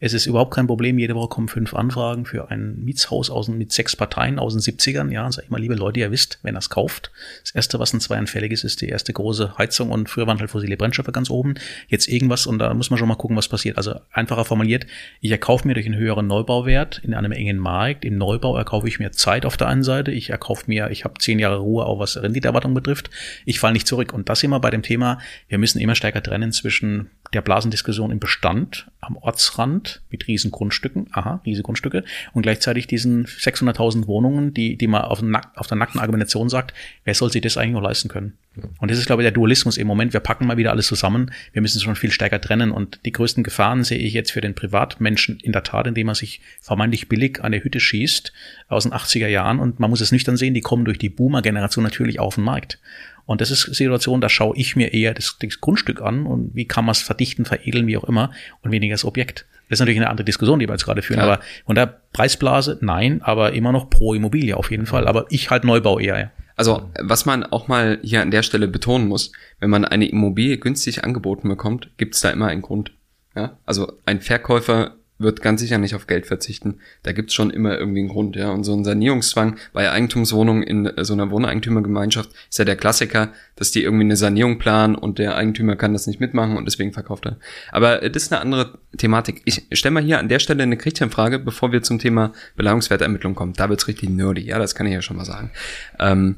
Es 0.00 0.12
ist 0.12 0.26
überhaupt 0.26 0.52
kein 0.52 0.66
Problem. 0.66 0.98
Jede 0.98 1.14
Woche 1.14 1.28
kommen 1.28 1.48
fünf 1.48 1.72
Anfragen 1.72 2.26
für 2.26 2.50
ein 2.50 2.82
Mietshaus 2.84 3.30
aus, 3.30 3.46
mit 3.46 3.72
sechs 3.72 3.94
Parteien 3.94 4.40
aus 4.40 4.52
den 4.52 4.60
70ern. 4.60 5.10
Ja, 5.10 5.30
sag 5.30 5.44
ich 5.44 5.50
mal, 5.50 5.60
liebe 5.60 5.76
Leute, 5.76 6.00
ihr 6.00 6.10
wisst, 6.10 6.40
wenn 6.42 6.56
es 6.56 6.68
kauft. 6.68 7.12
Das 7.42 7.52
erste, 7.52 7.78
was 7.78 7.92
ein 7.92 8.00
zweianfälliges 8.00 8.64
ist, 8.64 8.80
die 8.80 8.88
erste 8.88 9.12
große 9.12 9.56
Heizung 9.56 9.90
und 9.90 10.08
früher 10.08 10.26
waren 10.26 10.40
halt 10.40 10.50
fossile 10.50 10.76
Brennstoffe 10.76 11.12
ganz 11.12 11.30
oben. 11.30 11.54
Jetzt 11.88 12.08
irgendwas 12.08 12.46
und 12.46 12.58
da 12.58 12.74
muss 12.74 12.90
man 12.90 12.98
schon 12.98 13.06
mal 13.06 13.14
gucken, 13.14 13.36
was 13.36 13.48
passiert. 13.48 13.76
Also 13.76 13.94
einfacher 14.10 14.44
formuliert, 14.44 14.86
ich 15.20 15.30
erkaufe 15.30 15.66
mir 15.66 15.74
durch 15.74 15.86
einen 15.86 15.96
höheren 15.96 16.26
Neubauwert 16.26 17.00
in 17.04 17.14
einem 17.14 17.30
engen 17.30 17.58
Markt. 17.58 18.04
Im 18.04 18.18
Neubau 18.18 18.56
erkaufe 18.56 18.88
ich 18.88 18.98
mir 18.98 19.12
Zeit 19.12 19.46
auf 19.46 19.56
der 19.56 19.68
einen 19.68 19.84
Seite. 19.84 20.10
Ich 20.10 20.30
erkaufe 20.30 20.64
mir, 20.66 20.90
ich 20.90 21.04
habe 21.04 21.14
zehn 21.20 21.38
Jahre 21.38 21.58
Ruhe, 21.58 21.86
auch 21.86 22.00
was 22.00 22.20
Renditeerwartung 22.20 22.74
betrifft. 22.74 23.10
Ich 23.44 23.60
falle 23.60 23.74
nicht 23.74 23.86
zurück. 23.86 24.12
Und 24.12 24.28
das 24.28 24.42
immer 24.42 24.58
bei 24.58 24.70
dem 24.70 24.82
Thema, 24.82 25.18
wir 25.48 25.58
müssen 25.58 25.78
immer 25.78 25.94
stärker 25.94 26.22
trennen 26.22 26.50
zwischen 26.50 27.10
der 27.32 27.42
Blasendiskussion 27.42 28.10
im 28.10 28.20
Bestand 28.20 28.86
am 29.00 29.16
Ortsrand 29.16 29.83
mit 30.10 30.28
riesen 30.28 30.50
Grundstücken, 30.50 31.06
aha, 31.12 31.40
riesige 31.44 31.64
Grundstücke, 31.64 32.04
und 32.32 32.42
gleichzeitig 32.42 32.86
diesen 32.86 33.26
600.000 33.26 34.06
Wohnungen, 34.06 34.54
die, 34.54 34.76
die 34.76 34.86
man 34.86 35.02
auf, 35.02 35.22
Nack, 35.22 35.52
auf 35.56 35.66
der 35.66 35.76
nackten 35.76 36.00
Argumentation 36.00 36.48
sagt, 36.48 36.74
wer 37.04 37.14
soll 37.14 37.30
sich 37.30 37.42
das 37.42 37.56
eigentlich 37.56 37.74
noch 37.74 37.82
leisten 37.82 38.08
können? 38.08 38.34
Und 38.78 38.90
das 38.90 38.98
ist, 38.98 39.06
glaube 39.06 39.22
ich, 39.22 39.24
der 39.24 39.32
Dualismus 39.32 39.76
im 39.76 39.86
Moment. 39.86 40.12
Wir 40.12 40.20
packen 40.20 40.46
mal 40.46 40.56
wieder 40.56 40.70
alles 40.70 40.86
zusammen. 40.86 41.32
Wir 41.52 41.60
müssen 41.60 41.78
es 41.78 41.82
schon 41.82 41.96
viel 41.96 42.12
stärker 42.12 42.40
trennen. 42.40 42.70
Und 42.70 43.00
die 43.04 43.10
größten 43.10 43.42
Gefahren 43.42 43.82
sehe 43.82 43.98
ich 43.98 44.12
jetzt 44.12 44.30
für 44.30 44.40
den 44.40 44.54
Privatmenschen 44.54 45.40
in 45.40 45.50
der 45.50 45.64
Tat, 45.64 45.88
indem 45.88 46.08
er 46.08 46.14
sich 46.14 46.40
vermeintlich 46.60 47.08
billig 47.08 47.42
an 47.42 47.50
der 47.50 47.64
Hütte 47.64 47.80
schießt 47.80 48.32
aus 48.68 48.84
den 48.84 48.92
80er 48.92 49.26
Jahren. 49.26 49.58
Und 49.58 49.80
man 49.80 49.90
muss 49.90 50.00
es 50.00 50.12
nüchtern 50.12 50.36
sehen, 50.36 50.54
die 50.54 50.60
kommen 50.60 50.84
durch 50.84 50.98
die 50.98 51.08
Boomer-Generation 51.08 51.82
natürlich 51.82 52.20
auf 52.20 52.36
den 52.36 52.44
Markt. 52.44 52.78
Und 53.26 53.40
das 53.40 53.50
ist 53.50 53.66
eine 53.66 53.74
Situation, 53.74 54.20
da 54.20 54.28
schaue 54.28 54.56
ich 54.56 54.76
mir 54.76 54.92
eher 54.92 55.14
das, 55.14 55.36
das 55.40 55.60
Grundstück 55.60 56.02
an 56.02 56.26
und 56.26 56.54
wie 56.54 56.66
kann 56.66 56.84
man 56.84 56.92
es 56.92 57.00
verdichten, 57.00 57.44
veredeln, 57.44 57.86
wie 57.86 57.96
auch 57.96 58.04
immer, 58.04 58.30
und 58.62 58.70
weniger 58.70 58.94
das 58.94 59.04
Objekt. 59.04 59.46
Das 59.68 59.76
ist 59.76 59.80
natürlich 59.80 60.00
eine 60.00 60.10
andere 60.10 60.24
Diskussion, 60.24 60.58
die 60.58 60.68
wir 60.68 60.72
jetzt 60.72 60.84
gerade 60.84 61.02
führen. 61.02 61.20
Ja. 61.20 61.24
Aber 61.24 61.40
von 61.66 61.74
der 61.74 61.86
Preisblase, 62.12 62.78
nein, 62.80 63.22
aber 63.22 63.52
immer 63.52 63.72
noch 63.72 63.90
pro 63.90 64.14
Immobilie 64.14 64.56
auf 64.56 64.70
jeden 64.70 64.86
Fall. 64.86 65.08
Aber 65.08 65.26
ich 65.30 65.50
halt 65.50 65.64
Neubau 65.64 65.98
eher. 65.98 66.18
Ja. 66.18 66.30
Also, 66.56 66.90
was 67.00 67.26
man 67.26 67.44
auch 67.44 67.66
mal 67.66 67.98
hier 68.02 68.22
an 68.22 68.30
der 68.30 68.42
Stelle 68.42 68.68
betonen 68.68 69.08
muss, 69.08 69.32
wenn 69.58 69.70
man 69.70 69.84
eine 69.84 70.08
Immobilie 70.08 70.58
günstig 70.58 71.02
angeboten 71.02 71.48
bekommt, 71.48 71.90
gibt 71.96 72.14
es 72.14 72.20
da 72.20 72.30
immer 72.30 72.46
einen 72.46 72.62
Grund. 72.62 72.92
Ja? 73.34 73.58
Also 73.66 73.94
ein 74.06 74.20
Verkäufer 74.20 74.94
wird 75.18 75.42
ganz 75.42 75.60
sicher 75.60 75.78
nicht 75.78 75.94
auf 75.94 76.06
Geld 76.06 76.26
verzichten. 76.26 76.80
Da 77.02 77.12
gibt's 77.12 77.34
schon 77.34 77.50
immer 77.50 77.78
irgendwie 77.78 78.00
einen 78.00 78.08
Grund, 78.08 78.34
ja. 78.36 78.50
Und 78.50 78.64
so 78.64 78.74
ein 78.74 78.84
Sanierungszwang 78.84 79.56
bei 79.72 79.90
Eigentumswohnungen 79.90 80.62
in 80.62 80.86
äh, 80.86 81.04
so 81.04 81.12
einer 81.12 81.30
Wohneigentümergemeinschaft 81.30 82.30
ist 82.50 82.58
ja 82.58 82.64
der 82.64 82.76
Klassiker, 82.76 83.32
dass 83.56 83.70
die 83.70 83.82
irgendwie 83.82 84.04
eine 84.04 84.16
Sanierung 84.16 84.58
planen 84.58 84.96
und 84.96 85.18
der 85.18 85.36
Eigentümer 85.36 85.76
kann 85.76 85.92
das 85.92 86.06
nicht 86.06 86.20
mitmachen 86.20 86.56
und 86.56 86.64
deswegen 86.64 86.92
verkauft 86.92 87.26
er. 87.26 87.38
Aber 87.70 88.02
äh, 88.02 88.10
das 88.10 88.24
ist 88.24 88.32
eine 88.32 88.40
andere 88.40 88.78
Thematik. 88.96 89.42
Ich 89.44 89.66
stelle 89.72 89.94
mal 89.94 90.02
hier 90.02 90.18
an 90.18 90.28
der 90.28 90.40
Stelle 90.40 90.62
eine 90.64 90.76
Kriegchenfrage, 90.76 91.38
bevor 91.38 91.70
wir 91.70 91.82
zum 91.82 91.98
Thema 91.98 92.32
Belangungswertermittlung 92.56 93.34
kommen. 93.34 93.52
Da 93.52 93.68
wird's 93.68 93.86
richtig 93.86 94.10
nerdy, 94.10 94.42
ja, 94.42 94.58
das 94.58 94.74
kann 94.74 94.86
ich 94.86 94.92
ja 94.92 95.02
schon 95.02 95.16
mal 95.16 95.24
sagen. 95.24 95.52
Ähm, 96.00 96.36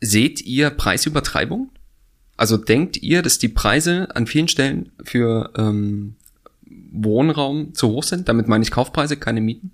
seht 0.00 0.40
ihr 0.40 0.70
Preisübertreibung? 0.70 1.70
Also 2.38 2.56
denkt 2.56 2.96
ihr, 2.96 3.22
dass 3.22 3.38
die 3.38 3.48
Preise 3.48 4.08
an 4.16 4.26
vielen 4.26 4.48
Stellen 4.48 4.90
für 5.04 5.52
ähm, 5.56 6.16
Wohnraum 6.92 7.74
zu 7.74 7.88
hoch 7.88 8.04
sind? 8.04 8.28
Damit 8.28 8.48
meine 8.48 8.62
ich 8.62 8.70
Kaufpreise, 8.70 9.16
keine 9.16 9.40
Mieten? 9.40 9.72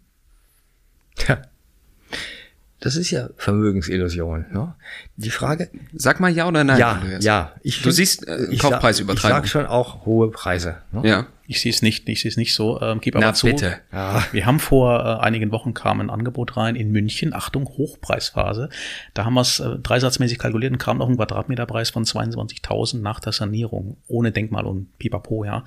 Ja. 1.26 1.42
Das 2.80 2.94
ist 2.94 3.10
ja 3.10 3.28
Vermögensillusion. 3.37 4.46
Ne? 4.52 4.75
Die 5.16 5.30
Frage. 5.30 5.68
Sag 5.94 6.20
mal 6.20 6.30
ja 6.30 6.46
oder 6.46 6.62
nein. 6.62 6.78
Ja, 6.78 7.02
ja. 7.18 7.52
Ich 7.62 7.82
du 7.82 7.90
siehst 7.90 8.28
äh, 8.28 8.56
Kaufpreisübertreibung. 8.56 9.44
Ich 9.44 9.50
sag 9.50 9.62
schon 9.62 9.66
auch 9.66 10.06
hohe 10.06 10.30
Preise. 10.30 10.76
Ne? 10.92 11.08
Ja. 11.08 11.26
Ich 11.48 11.60
sehe 11.60 11.72
es 11.72 11.82
nicht, 11.82 12.08
ich 12.08 12.20
sehe 12.20 12.28
es 12.28 12.37
nicht 12.37 12.54
so. 12.54 12.80
Ähm, 12.80 13.00
gib 13.00 13.16
aber 13.16 13.25
Na, 13.25 13.34
zu. 13.34 13.46
bitte. 13.46 13.78
Ja. 13.90 14.25
Wir 14.30 14.46
haben 14.46 14.60
vor 14.60 15.00
äh, 15.00 15.25
einigen 15.25 15.50
Wochen 15.50 15.75
kam 15.75 16.00
ein 16.00 16.10
Angebot 16.10 16.56
rein 16.56 16.76
in 16.76 16.92
München. 16.92 17.34
Achtung, 17.34 17.64
Hochpreisphase. 17.64 18.68
Da 19.14 19.25
haben 19.25 19.34
wir 19.34 19.40
es 19.40 19.58
äh, 19.58 19.76
dreisatzmäßig 19.78 20.38
kalkuliert 20.38 20.72
und 20.72 20.78
kam 20.78 20.98
noch 20.98 21.08
ein 21.08 21.16
Quadratmeterpreis 21.16 21.90
von 21.90 22.04
22.000 22.04 23.00
nach 23.00 23.18
der 23.18 23.32
Sanierung 23.32 23.96
ohne 24.06 24.30
Denkmal 24.30 24.66
und 24.66 24.96
Pipapo. 24.98 25.44
Ja, 25.44 25.64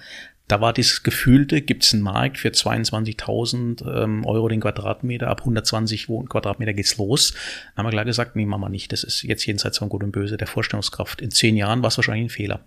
da 0.51 0.59
war 0.59 0.73
dieses 0.73 1.03
Gefühlte, 1.03 1.61
gibt 1.61 1.83
es 1.83 1.93
einen 1.93 2.03
Markt 2.03 2.37
für 2.37 2.49
22.000 2.49 4.03
ähm, 4.03 4.25
Euro 4.25 4.49
den 4.49 4.59
Quadratmeter, 4.59 5.29
ab 5.29 5.39
120 5.39 6.07
Quadratmeter 6.27 6.73
geht's 6.73 6.97
los. 6.97 7.31
Dann 7.31 7.77
haben 7.77 7.85
wir 7.85 7.91
gleich 7.91 8.05
gesagt, 8.05 8.35
nee, 8.35 8.45
machen 8.45 8.61
wir 8.61 8.69
nicht. 8.69 8.91
Das 8.91 9.05
ist 9.05 9.23
jetzt 9.23 9.45
jenseits 9.45 9.77
von 9.77 9.87
Gut 9.87 10.03
und 10.03 10.11
Böse 10.11 10.35
der 10.35 10.47
Vorstellungskraft. 10.47 11.21
In 11.21 11.31
zehn 11.31 11.55
Jahren 11.55 11.81
war 11.81 11.87
es 11.87 11.97
wahrscheinlich 11.97 12.25
ein 12.25 12.29
Fehler. 12.29 12.65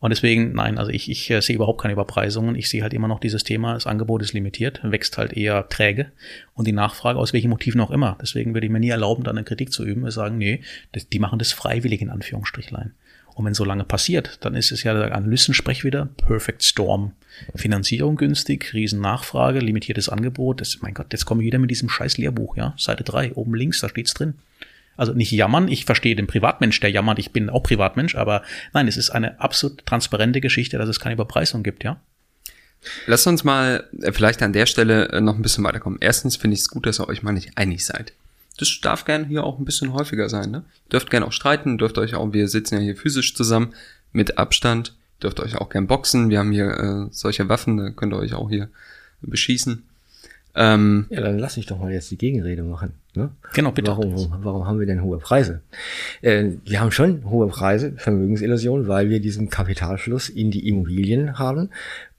Und 0.00 0.10
deswegen, 0.10 0.52
nein, 0.52 0.76
also 0.76 0.90
ich, 0.90 1.10
ich 1.10 1.30
äh, 1.30 1.40
sehe 1.40 1.56
überhaupt 1.56 1.80
keine 1.80 1.94
Überpreisungen. 1.94 2.54
Ich 2.54 2.68
sehe 2.68 2.82
halt 2.82 2.92
immer 2.92 3.08
noch 3.08 3.20
dieses 3.20 3.42
Thema, 3.42 3.72
das 3.72 3.86
Angebot 3.86 4.22
ist 4.22 4.34
limitiert, 4.34 4.80
wächst 4.82 5.16
halt 5.16 5.32
eher 5.32 5.66
träge 5.68 6.12
und 6.54 6.68
die 6.68 6.72
Nachfrage 6.72 7.18
aus 7.18 7.32
welchen 7.32 7.50
Motiven 7.50 7.80
auch 7.80 7.90
immer. 7.90 8.18
Deswegen 8.20 8.54
würde 8.54 8.66
ich 8.66 8.72
mir 8.72 8.80
nie 8.80 8.90
erlauben, 8.90 9.24
da 9.24 9.30
eine 9.30 9.44
Kritik 9.44 9.72
zu 9.72 9.84
üben. 9.84 10.04
Wir 10.04 10.12
sagen, 10.12 10.36
nee, 10.36 10.60
das, 10.92 11.08
die 11.08 11.18
machen 11.18 11.38
das 11.38 11.52
freiwillig 11.52 12.02
in 12.02 12.10
Anführungsstrichlein. 12.10 12.92
Und 13.38 13.44
wenn 13.44 13.54
so 13.54 13.64
lange 13.64 13.84
passiert, 13.84 14.44
dann 14.44 14.56
ist 14.56 14.72
es 14.72 14.82
ja 14.82 14.92
der 14.94 15.14
Analystensprech 15.14 15.84
wieder, 15.84 16.06
Perfect 16.16 16.64
Storm. 16.64 17.12
Finanzierung 17.54 18.16
günstig, 18.16 18.74
Riesennachfrage, 18.74 19.60
limitiertes 19.60 20.08
Angebot. 20.08 20.60
Das, 20.60 20.78
mein 20.82 20.92
Gott, 20.92 21.12
jetzt 21.12 21.24
komme 21.24 21.42
ich 21.42 21.46
wieder 21.46 21.60
mit 21.60 21.70
diesem 21.70 21.88
scheiß 21.88 22.18
Lehrbuch, 22.18 22.56
ja. 22.56 22.74
Seite 22.76 23.04
3, 23.04 23.34
oben 23.34 23.54
links, 23.54 23.80
da 23.80 23.88
steht's 23.88 24.12
drin. 24.12 24.34
Also 24.96 25.12
nicht 25.12 25.30
jammern, 25.30 25.68
ich 25.68 25.84
verstehe 25.84 26.16
den 26.16 26.26
Privatmensch, 26.26 26.80
der 26.80 26.90
jammert, 26.90 27.20
ich 27.20 27.30
bin 27.30 27.48
auch 27.48 27.62
Privatmensch, 27.62 28.16
aber 28.16 28.42
nein, 28.74 28.88
es 28.88 28.96
ist 28.96 29.10
eine 29.10 29.40
absolut 29.40 29.86
transparente 29.86 30.40
Geschichte, 30.40 30.76
dass 30.76 30.88
es 30.88 30.98
keine 30.98 31.12
Überpreisung 31.12 31.62
gibt, 31.62 31.84
ja. 31.84 32.00
Lass 33.06 33.24
uns 33.28 33.44
mal 33.44 33.88
äh, 34.02 34.10
vielleicht 34.10 34.42
an 34.42 34.52
der 34.52 34.66
Stelle 34.66 35.10
äh, 35.10 35.20
noch 35.20 35.36
ein 35.36 35.42
bisschen 35.42 35.62
weiterkommen. 35.62 36.00
Erstens 36.02 36.34
finde 36.34 36.54
ich 36.54 36.60
es 36.62 36.68
gut, 36.70 36.86
dass 36.86 36.98
ihr 36.98 37.08
euch 37.08 37.22
mal 37.22 37.30
nicht 37.30 37.52
einig 37.56 37.86
seid 37.86 38.12
das 38.58 38.80
darf 38.82 39.04
gern 39.04 39.24
hier 39.24 39.44
auch 39.44 39.58
ein 39.58 39.64
bisschen 39.64 39.92
häufiger 39.92 40.28
sein, 40.28 40.50
ne? 40.50 40.64
Dürft 40.92 41.10
gern 41.10 41.22
auch 41.22 41.32
streiten, 41.32 41.78
dürft 41.78 41.96
euch 41.98 42.14
auch, 42.14 42.32
wir 42.32 42.48
sitzen 42.48 42.74
ja 42.74 42.80
hier 42.80 42.96
physisch 42.96 43.34
zusammen, 43.34 43.72
mit 44.12 44.36
Abstand, 44.38 44.94
dürft 45.22 45.40
euch 45.40 45.56
auch 45.56 45.70
gern 45.70 45.86
boxen, 45.86 46.28
wir 46.28 46.38
haben 46.38 46.52
hier 46.52 46.68
äh, 46.68 47.06
solche 47.10 47.48
Waffen, 47.48 47.76
da 47.76 47.90
könnt 47.90 48.12
ihr 48.12 48.18
euch 48.18 48.34
auch 48.34 48.50
hier 48.50 48.68
beschießen. 49.22 49.82
Ähm, 50.54 51.06
ja, 51.10 51.20
dann 51.20 51.38
lass 51.38 51.56
ich 51.56 51.66
doch 51.66 51.78
mal 51.78 51.92
jetzt 51.92 52.10
die 52.10 52.18
Gegenrede 52.18 52.64
machen. 52.64 52.94
Ne? 53.14 53.30
Genau, 53.54 53.70
bitte. 53.70 53.92
Warum, 53.92 54.32
warum 54.42 54.66
haben 54.66 54.80
wir 54.80 54.86
denn 54.86 55.02
hohe 55.02 55.18
Preise? 55.18 55.60
Äh, 56.20 56.52
wir 56.64 56.80
haben 56.80 56.90
schon 56.90 57.30
hohe 57.30 57.46
Preise, 57.46 57.92
Vermögensillusion, 57.96 58.88
weil 58.88 59.08
wir 59.08 59.20
diesen 59.20 59.50
Kapitalfluss 59.50 60.28
in 60.28 60.50
die 60.50 60.68
Immobilien 60.68 61.38
haben 61.38 61.70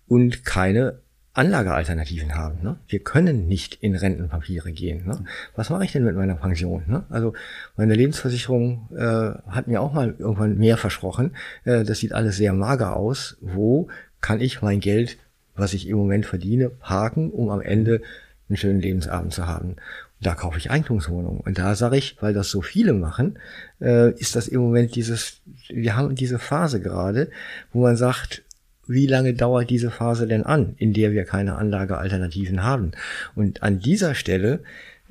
und 0.07 0.45
keine 0.45 0.99
Anlagealternativen 1.39 2.35
haben. 2.35 2.61
Ne? 2.61 2.75
Wir 2.89 2.99
können 2.99 3.47
nicht 3.47 3.75
in 3.75 3.95
Rentenpapiere 3.95 4.73
gehen. 4.73 5.07
Ne? 5.07 5.23
Was 5.55 5.69
mache 5.69 5.85
ich 5.85 5.93
denn 5.93 6.03
mit 6.03 6.17
meiner 6.17 6.35
Pension? 6.35 6.83
Ne? 6.85 7.05
Also 7.09 7.33
meine 7.77 7.95
Lebensversicherung 7.95 8.89
äh, 8.93 9.31
hat 9.49 9.67
mir 9.67 9.81
auch 9.81 9.93
mal 9.93 10.15
irgendwann 10.19 10.57
mehr 10.57 10.75
versprochen. 10.75 11.31
Äh, 11.63 11.85
das 11.85 11.99
sieht 11.99 12.11
alles 12.11 12.35
sehr 12.35 12.51
mager 12.51 12.97
aus. 12.97 13.37
Wo 13.39 13.87
kann 14.19 14.41
ich 14.41 14.61
mein 14.61 14.81
Geld, 14.81 15.17
was 15.55 15.73
ich 15.73 15.87
im 15.87 15.97
Moment 15.97 16.25
verdiene, 16.25 16.69
parken, 16.69 17.31
um 17.31 17.49
am 17.51 17.61
Ende 17.61 18.01
einen 18.49 18.57
schönen 18.57 18.81
Lebensabend 18.81 19.31
zu 19.31 19.47
haben? 19.47 19.77
Da 20.19 20.35
kaufe 20.35 20.57
ich 20.57 20.69
Eigentumswohnungen. 20.69 21.39
Und 21.39 21.57
da 21.57 21.73
sage 21.75 21.95
ich, 21.95 22.17
weil 22.19 22.33
das 22.33 22.49
so 22.49 22.61
viele 22.61 22.91
machen, 22.91 23.39
äh, 23.79 24.11
ist 24.19 24.35
das 24.35 24.49
im 24.49 24.59
Moment 24.59 24.93
dieses, 24.93 25.39
wir 25.69 25.95
haben 25.95 26.15
diese 26.15 26.37
Phase 26.37 26.81
gerade, 26.81 27.29
wo 27.71 27.83
man 27.83 27.95
sagt, 27.95 28.43
wie 28.89 29.05
lange 29.05 29.33
dauert 29.35 29.69
diese 29.69 29.91
Phase 29.91 30.27
denn 30.27 30.43
an, 30.43 30.73
in 30.77 30.93
der 30.93 31.11
wir 31.11 31.23
keine 31.23 31.55
Anlagealternativen 31.55 32.63
haben? 32.63 32.91
Und 33.35 33.61
an 33.61 33.79
dieser 33.79 34.15
Stelle 34.15 34.61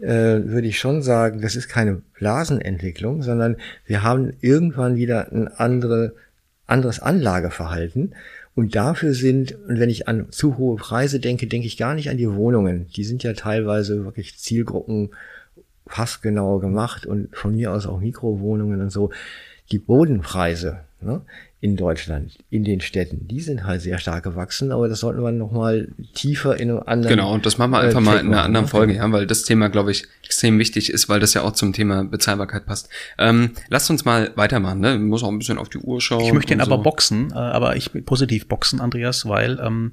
äh, 0.01 0.43
würde 0.45 0.67
ich 0.67 0.79
schon 0.79 1.01
sagen, 1.01 1.41
das 1.41 1.55
ist 1.55 1.69
keine 1.69 2.03
Blasenentwicklung, 2.19 3.23
sondern 3.23 3.57
wir 3.87 4.03
haben 4.03 4.33
irgendwann 4.41 4.97
wieder 4.97 5.33
ein 5.33 5.47
andere, 5.47 6.15
anderes 6.67 7.01
Anlageverhalten. 7.01 8.15
Und 8.57 8.75
dafür 8.75 9.15
sind, 9.15 9.57
und 9.69 9.79
wenn 9.79 9.91
ich 9.91 10.09
an 10.09 10.33
zu 10.33 10.59
hohe 10.59 10.77
Preise 10.77 11.21
denke, 11.21 11.47
denke 11.47 11.69
ich 11.69 11.77
gar 11.77 11.95
nicht 11.95 12.11
an 12.11 12.17
die 12.17 12.33
Wohnungen. 12.33 12.89
Die 12.97 13.05
sind 13.05 13.23
ja 13.23 13.33
teilweise 13.35 14.05
wirklich 14.05 14.37
Zielgruppen 14.37 15.11
fast 15.87 16.21
genau 16.23 16.59
gemacht 16.59 17.07
und 17.07 17.35
von 17.37 17.55
mir 17.55 17.73
aus 17.73 17.87
auch 17.87 18.01
Mikrowohnungen 18.01 18.81
und 18.81 18.91
so. 18.91 19.11
Die 19.71 19.79
Bodenpreise, 19.79 20.81
ne, 21.01 21.23
in 21.61 21.77
Deutschland, 21.77 22.39
in 22.51 22.63
den 22.63 22.81
Städten, 22.81 23.27
die 23.27 23.41
sind 23.41 23.65
halt 23.65 23.81
sehr 23.81 23.99
stark 23.99 24.23
gewachsen, 24.23 24.71
aber 24.71 24.89
das 24.89 25.01
sollten 25.01 25.23
wir 25.23 25.33
nochmal 25.33 25.89
tiefer 26.15 26.59
in 26.59 26.71
einem 26.71 26.83
anderen. 26.87 27.17
Genau, 27.17 27.35
und 27.35 27.47
das 27.47 27.59
machen 27.59 27.73
wir 27.73 27.81
einfach 27.81 27.99
äh, 27.99 28.05
mal 28.05 28.21
in 28.21 28.29
einer 28.29 28.45
anderen 28.45 28.67
ne? 28.67 28.71
Folge, 28.71 28.95
ja, 28.95 29.11
weil 29.11 29.27
das 29.27 29.43
Thema, 29.43 29.69
glaube 29.69 29.91
ich, 29.91 30.05
extrem 30.25 30.59
wichtig 30.61 30.91
ist, 30.91 31.09
weil 31.09 31.19
das 31.19 31.35
ja 31.35 31.43
auch 31.43 31.53
zum 31.53 31.73
Thema 31.73 32.05
Bezahlbarkeit 32.05 32.65
passt. 32.65 32.89
Ähm, 33.19 33.51
lasst 33.71 33.91
uns 33.91 34.05
mal 34.05 34.31
weitermachen, 34.37 34.79
ne? 34.79 34.99
Muss 34.99 35.25
auch 35.25 35.31
ein 35.31 35.39
bisschen 35.39 35.59
auf 35.59 35.69
die 35.69 35.79
Uhr 35.79 36.01
schauen. 36.01 36.21
Ich 36.21 36.33
möchte 36.33 36.53
ihn 36.53 36.61
so. 36.61 36.67
aber 36.67 36.79
boxen, 36.79 37.33
äh, 37.33 37.35
aber 37.35 37.75
ich 37.75 37.91
positiv 38.05 38.47
boxen, 38.47 38.81
Andreas, 38.81 39.27
weil 39.27 39.59
ähm, 39.61 39.93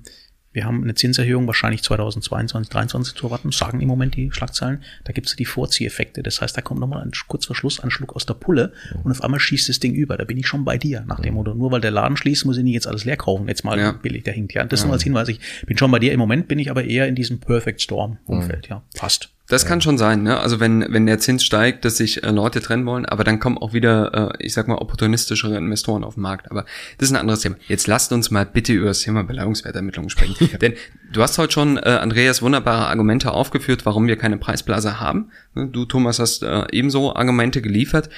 Wir 0.55 0.63
haben 0.65 0.83
eine 0.83 0.95
Zinserhöhung 0.95 1.47
wahrscheinlich 1.47 1.83
2022, 1.83 2.71
2023 2.71 3.15
zu 3.15 3.25
erwarten, 3.27 3.51
sagen 3.51 3.81
im 3.81 3.89
Moment 3.89 4.15
die 4.15 4.31
Schlagzeilen. 4.31 4.81
Da 5.03 5.11
gibt 5.11 5.27
es 5.27 5.35
die 5.35 5.43
Vorzieheffekte. 5.43 6.23
Das 6.23 6.39
heißt, 6.41 6.55
da 6.55 6.61
kommt 6.61 6.79
nochmal 6.79 7.01
ein 7.03 7.11
kurz 7.27 7.45
vor 7.45 7.57
Schluss 7.57 7.81
ein 7.81 7.91
Schluck 7.91 8.15
aus 8.15 8.25
der 8.25 8.35
Pulle 8.35 8.71
und 9.03 9.11
auf 9.11 9.21
einmal 9.21 9.41
schießt 9.41 9.67
das 9.67 9.81
Ding 9.81 9.93
über. 9.93 10.15
Da 10.15 10.23
bin 10.23 10.37
ich 10.37 10.47
schon 10.47 10.63
bei 10.63 10.77
dir 10.77 11.03
nach 11.07 11.19
dem 11.19 11.33
Motto. 11.33 11.53
Nur 11.53 11.71
weil 11.71 11.81
der 11.81 11.91
Laden 11.91 12.15
schließt, 12.15 12.45
muss 12.45 12.57
ich 12.57 12.63
nicht 12.63 12.73
jetzt 12.73 12.87
alles 12.87 13.03
leer 13.03 13.17
kaufen. 13.17 13.49
Jetzt 13.49 13.65
mal 13.65 13.77
Ja. 13.77 13.91
billig, 13.91 14.23
der 14.23 14.33
hinkt. 14.33 14.53
Ja, 14.53 14.63
das 14.63 14.85
nur 14.85 14.93
als 14.93 15.03
Hinweis. 15.03 15.27
Ich 15.27 15.39
bin 15.65 15.77
schon 15.77 15.91
bei 15.91 15.99
dir. 15.99 16.13
Im 16.13 16.19
Moment 16.19 16.47
bin 16.47 16.57
ich 16.57 16.71
aber 16.71 16.85
eher 16.85 17.07
in 17.07 17.15
diesem 17.15 17.39
Perfect 17.41 17.81
Storm 17.81 18.17
Umfeld. 18.25 18.69
Ja, 18.69 18.81
passt. 18.95 19.34
Das 19.47 19.65
kann 19.65 19.79
schon 19.79 19.99
sein, 19.99 20.23
ne? 20.23 20.39
Also 20.39 20.59
wenn, 20.59 20.83
wenn 20.89 21.05
der 21.05 21.19
Zins 21.19 21.43
steigt, 21.43 21.85
dass 21.85 21.97
sich 21.97 22.23
äh, 22.23 22.31
Leute 22.31 22.61
trennen 22.61 22.85
wollen, 22.87 23.05
aber 23.05 23.23
dann 23.23 23.39
kommen 23.39 23.59
auch 23.59 23.73
wieder, 23.73 24.33
äh, 24.39 24.43
ich 24.45 24.53
sag 24.53 24.67
mal, 24.67 24.77
opportunistischere 24.77 25.55
Investoren 25.55 26.03
auf 26.03 26.15
den 26.15 26.21
Markt. 26.21 26.49
Aber 26.49 26.65
das 26.97 27.09
ist 27.09 27.11
ein 27.13 27.19
anderes 27.19 27.41
Thema. 27.41 27.55
Jetzt 27.67 27.85
lasst 27.85 28.11
uns 28.11 28.31
mal 28.31 28.45
bitte 28.45 28.73
über 28.73 28.87
das 28.87 29.01
Thema 29.01 29.23
Beleihungswertermittlung 29.23 30.09
sprechen. 30.09 30.35
Denn 30.61 30.73
du 31.11 31.21
hast 31.21 31.37
heute 31.37 31.53
schon, 31.53 31.77
äh, 31.77 31.81
Andreas, 31.81 32.41
wunderbare 32.41 32.87
Argumente 32.87 33.31
aufgeführt, 33.31 33.85
warum 33.85 34.07
wir 34.07 34.17
keine 34.17 34.37
Preisblase 34.37 34.99
haben. 34.99 35.29
Ne? 35.53 35.67
Du, 35.67 35.85
Thomas, 35.85 36.17
hast 36.17 36.41
äh, 36.41 36.63
ebenso 36.71 37.15
Argumente 37.15 37.61
geliefert. 37.61 38.09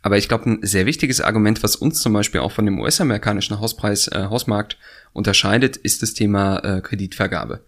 Aber 0.00 0.16
ich 0.16 0.28
glaube, 0.28 0.50
ein 0.50 0.58
sehr 0.62 0.86
wichtiges 0.86 1.20
Argument, 1.20 1.62
was 1.62 1.76
uns 1.76 2.00
zum 2.00 2.14
Beispiel 2.14 2.40
auch 2.40 2.52
von 2.52 2.64
dem 2.64 2.80
US-amerikanischen 2.80 3.60
Hauspreis, 3.60 4.08
äh, 4.08 4.26
Hausmarkt 4.30 4.78
unterscheidet, 5.12 5.76
ist 5.76 6.02
das 6.02 6.14
Thema 6.14 6.58
äh, 6.58 6.80
Kreditvergabe. 6.80 7.64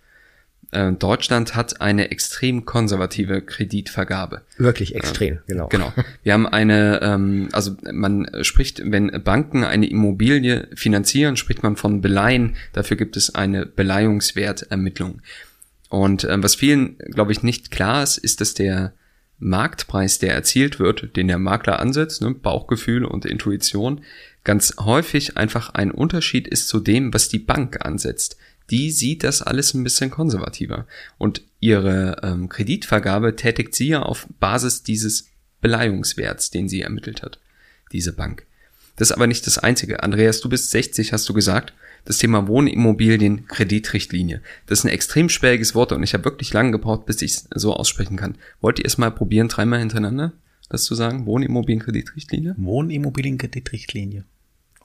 Äh, 0.77 0.93
Deutschland 0.93 1.55
hat 1.55 1.81
eine 1.81 2.11
extrem 2.11 2.67
konservative 2.67 3.41
Kreditvergabe. 3.41 4.43
Wirklich 4.59 4.95
extrem, 4.95 5.39
genau. 5.47 5.69
Genau. 5.69 5.93
Wir 6.23 6.35
haben 6.35 6.47
eine, 6.47 7.01
ähm, 7.03 7.49
also 7.53 7.77
man 7.91 8.29
spricht, 8.43 8.83
wenn 8.85 9.23
Banken 9.25 9.65
eine 9.65 9.89
Immobilie 9.89 10.69
finanzieren, 10.75 11.39
spricht 11.39 11.63
man 11.63 11.77
von 11.77 12.03
Beleihen. 12.03 12.57
Dafür 12.75 12.99
gibt 12.99 13.17
es 13.17 13.35
eine 13.35 13.65
Beleihungswertermittlung. 13.65 15.23
Und 15.89 16.25
ähm, 16.25 16.43
was 16.43 16.55
vielen, 16.55 16.99
glaube 16.99 17.33
ich, 17.33 17.43
nicht 17.43 17.71
klar 17.71 18.03
ist, 18.03 18.19
ist, 18.19 18.43
dass 18.43 18.53
der 18.53 18.93
Marktpreis, 19.39 20.19
der 20.19 20.35
erzielt 20.35 20.79
wird, 20.79 21.17
den 21.17 21.29
der 21.29 21.39
Makler 21.39 21.81
ansetzt, 21.81 22.21
ne, 22.21 22.33
Bauchgefühl 22.33 23.05
und 23.05 23.25
Intuition, 23.25 24.03
ganz 24.45 24.75
häufig 24.79 25.39
einfach 25.39 25.71
ein 25.71 25.91
Unterschied 25.91 26.47
ist 26.49 26.69
zu 26.69 26.81
dem, 26.81 27.15
was 27.15 27.29
die 27.29 27.39
Bank 27.39 27.85
ansetzt. 27.85 28.37
Die 28.71 28.91
sieht 28.91 29.23
das 29.25 29.43
alles 29.43 29.75
ein 29.75 29.85
bisschen 29.85 30.11
konservativer. 30.11 30.87
Und 31.19 31.43
ihre 31.61 32.21
ähm, 32.23 32.49
Kreditvergabe 32.49 33.37
tätigt 33.37 33.75
sie 33.75 33.89
ja 33.89 34.03
auf 34.03 34.27
Basis 34.41 34.83
dieses 34.83 35.29
Beleihungswerts, 35.61 36.51
den 36.51 36.69
sie 36.69 36.83
ermittelt 36.83 37.23
hat, 37.23 37.39
diese 37.93 38.13
Bank. 38.13 38.47
Das 38.97 39.11
ist 39.11 39.17
aber 39.17 39.27
nicht 39.27 39.47
das 39.47 39.59
Einzige. 39.59 40.03
Andreas, 40.03 40.41
du 40.41 40.49
bist 40.49 40.71
60, 40.71 41.13
hast 41.13 41.29
du 41.29 41.35
gesagt. 41.35 41.75
Das 42.05 42.19
Thema 42.19 42.47
Wohnimmobilien, 42.47 43.47
Kreditrichtlinie. 43.49 44.41
Das 44.67 44.79
ist 44.79 44.85
ein 44.85 44.91
extrem 44.91 45.29
sperriges 45.29 45.75
Wort 45.75 45.91
und 45.93 46.03
ich 46.05 46.15
habe 46.15 46.25
wirklich 46.25 46.53
lange 46.53 46.71
gebraucht, 46.71 47.05
bis 47.05 47.21
ich 47.21 47.33
es 47.33 47.49
so 47.55 47.75
aussprechen 47.75 48.17
kann. 48.17 48.37
Wollt 48.61 48.79
ihr 48.79 48.87
es 48.87 48.97
mal 48.97 49.11
probieren, 49.11 49.49
dreimal 49.49 49.81
hintereinander, 49.81 50.33
das 50.69 50.85
zu 50.85 50.95
sagen? 50.95 51.27
Wohnimmobilien, 51.27 51.83
Kreditrichtlinie? 51.83 52.55
Wohnimmobilienkreditrichtlinie. 52.59 54.21
Dreimal 54.21 54.25
hin- 54.25 54.36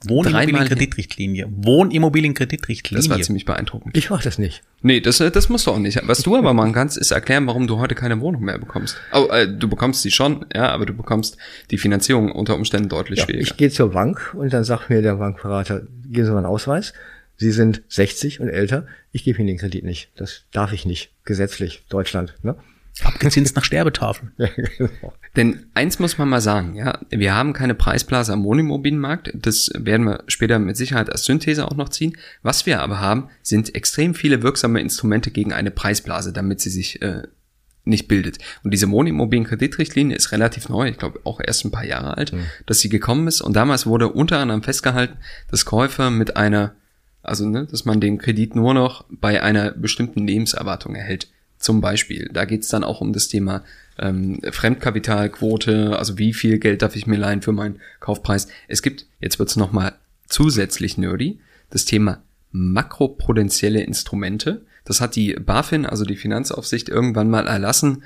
Wohnimmobilienkreditrichtlinie. 0.08 1.48
Wohnimmobilienkreditrichtlinie. 1.50 3.02
Das 3.02 3.10
war 3.10 3.20
ziemlich 3.22 3.44
beeindruckend. 3.44 3.96
Ich 3.96 4.10
mache 4.10 4.24
das 4.24 4.38
nicht. 4.38 4.62
Nee, 4.82 5.00
das, 5.00 5.20
äh, 5.20 5.30
das 5.30 5.48
musst 5.48 5.66
du 5.66 5.70
auch 5.70 5.78
nicht. 5.78 6.00
Was 6.06 6.22
du 6.22 6.36
aber 6.36 6.52
machen 6.54 6.72
kannst, 6.72 6.96
ist 6.98 7.10
erklären, 7.10 7.46
warum 7.46 7.66
du 7.66 7.78
heute 7.78 7.94
keine 7.94 8.20
Wohnung 8.20 8.42
mehr 8.42 8.58
bekommst. 8.58 8.96
Oh, 9.12 9.28
äh, 9.30 9.46
du 9.48 9.68
bekommst 9.68 10.02
sie 10.02 10.10
schon, 10.10 10.44
ja, 10.54 10.70
aber 10.70 10.86
du 10.86 10.92
bekommst 10.94 11.36
die 11.70 11.78
Finanzierung 11.78 12.32
unter 12.32 12.54
Umständen 12.54 12.88
deutlich 12.88 13.20
Ja, 13.20 13.24
schwieriger. 13.26 13.42
ich 13.44 13.56
gehe 13.56 13.70
zur 13.70 13.90
Bank 13.92 14.34
und 14.34 14.52
dann 14.52 14.64
sagt 14.64 14.90
mir 14.90 15.02
der 15.02 15.16
Bankberater, 15.16 15.82
geben 16.08 16.24
Sie 16.26 16.30
mal 16.32 16.38
einen 16.38 16.46
Ausweis. 16.46 16.92
Sie 17.36 17.50
sind 17.50 17.82
60 17.88 18.40
und 18.40 18.48
älter. 18.48 18.86
Ich 19.10 19.24
gebe 19.24 19.38
Ihnen 19.38 19.48
den 19.48 19.58
Kredit 19.58 19.84
nicht. 19.84 20.10
Das 20.16 20.44
darf 20.52 20.72
ich 20.72 20.86
nicht. 20.86 21.10
Gesetzlich. 21.24 21.82
Deutschland. 21.88 22.34
Ne? 22.42 22.56
Abgezinst 23.02 23.56
nach 23.56 23.64
Sterbetafel. 23.64 24.32
Ja, 24.38 24.48
genau. 24.76 25.12
Denn 25.34 25.66
eins 25.72 25.98
muss 25.98 26.18
man 26.18 26.28
mal 26.28 26.42
sagen, 26.42 26.74
ja, 26.74 26.98
wir 27.08 27.34
haben 27.34 27.54
keine 27.54 27.74
Preisblase 27.74 28.32
am 28.34 28.44
Wohnimmobilienmarkt. 28.44 29.32
Das 29.34 29.70
werden 29.74 30.04
wir 30.04 30.24
später 30.26 30.58
mit 30.58 30.76
Sicherheit 30.76 31.10
als 31.10 31.24
Synthese 31.24 31.66
auch 31.66 31.74
noch 31.74 31.88
ziehen. 31.88 32.18
Was 32.42 32.66
wir 32.66 32.82
aber 32.82 33.00
haben, 33.00 33.28
sind 33.42 33.74
extrem 33.74 34.14
viele 34.14 34.42
wirksame 34.42 34.80
Instrumente 34.80 35.30
gegen 35.30 35.54
eine 35.54 35.70
Preisblase, 35.70 36.34
damit 36.34 36.60
sie 36.60 36.68
sich 36.68 37.00
äh, 37.00 37.22
nicht 37.84 38.08
bildet. 38.08 38.38
Und 38.62 38.72
diese 38.72 38.90
Wohnimmobilienkreditrichtlinie 38.90 40.16
ist 40.16 40.32
relativ 40.32 40.68
neu, 40.68 40.88
ich 40.88 40.98
glaube 40.98 41.20
auch 41.24 41.40
erst 41.44 41.64
ein 41.64 41.70
paar 41.70 41.84
Jahre 41.84 42.16
alt, 42.16 42.32
dass 42.66 42.80
sie 42.80 42.88
gekommen 42.88 43.26
ist. 43.26 43.40
Und 43.40 43.54
damals 43.54 43.86
wurde 43.86 44.08
unter 44.08 44.38
anderem 44.38 44.62
festgehalten, 44.62 45.16
dass 45.50 45.64
Käufer 45.64 46.10
mit 46.10 46.36
einer, 46.36 46.74
also 47.22 47.46
ne, 47.48 47.66
dass 47.66 47.84
man 47.84 48.00
den 48.00 48.18
Kredit 48.18 48.54
nur 48.54 48.74
noch 48.74 49.04
bei 49.10 49.42
einer 49.42 49.72
bestimmten 49.72 50.26
Lebenserwartung 50.26 50.94
erhält. 50.94 51.28
Zum 51.62 51.80
Beispiel. 51.80 52.28
Da 52.32 52.44
geht's 52.44 52.66
dann 52.66 52.82
auch 52.82 53.00
um 53.00 53.12
das 53.12 53.28
Thema 53.28 53.62
ähm, 53.96 54.40
Fremdkapitalquote, 54.50 55.96
also 55.96 56.18
wie 56.18 56.34
viel 56.34 56.58
Geld 56.58 56.82
darf 56.82 56.96
ich 56.96 57.06
mir 57.06 57.16
leihen 57.16 57.40
für 57.40 57.52
meinen 57.52 57.78
Kaufpreis. 58.00 58.48
Es 58.66 58.82
gibt, 58.82 59.06
jetzt 59.20 59.38
wird's 59.38 59.54
noch 59.54 59.68
nochmal 59.68 59.94
zusätzlich 60.28 60.98
nerdy, 60.98 61.38
das 61.70 61.84
Thema 61.84 62.20
makroprudentielle 62.50 63.80
Instrumente. 63.80 64.62
Das 64.84 65.00
hat 65.00 65.14
die 65.14 65.34
BaFin, 65.34 65.86
also 65.86 66.04
die 66.04 66.16
Finanzaufsicht, 66.16 66.88
irgendwann 66.88 67.30
mal 67.30 67.46
erlassen. 67.46 68.02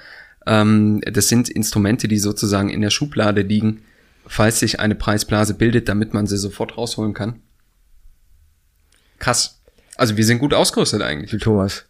Ähm, 0.46 1.00
das 1.10 1.28
sind 1.28 1.48
Instrumente, 1.48 2.08
die 2.08 2.18
sozusagen 2.18 2.68
in 2.68 2.82
der 2.82 2.90
Schublade 2.90 3.40
liegen, 3.40 3.80
falls 4.26 4.60
sich 4.60 4.80
eine 4.80 4.96
Preisblase 4.96 5.54
bildet, 5.54 5.88
damit 5.88 6.12
man 6.12 6.26
sie 6.26 6.36
sofort 6.36 6.76
rausholen 6.76 7.14
kann. 7.14 7.40
Krass. 9.18 9.62
Also 9.96 10.18
wir 10.18 10.26
sind 10.26 10.40
gut 10.40 10.52
ausgerüstet 10.52 11.00
eigentlich. 11.00 11.40
Thomas. 11.40 11.86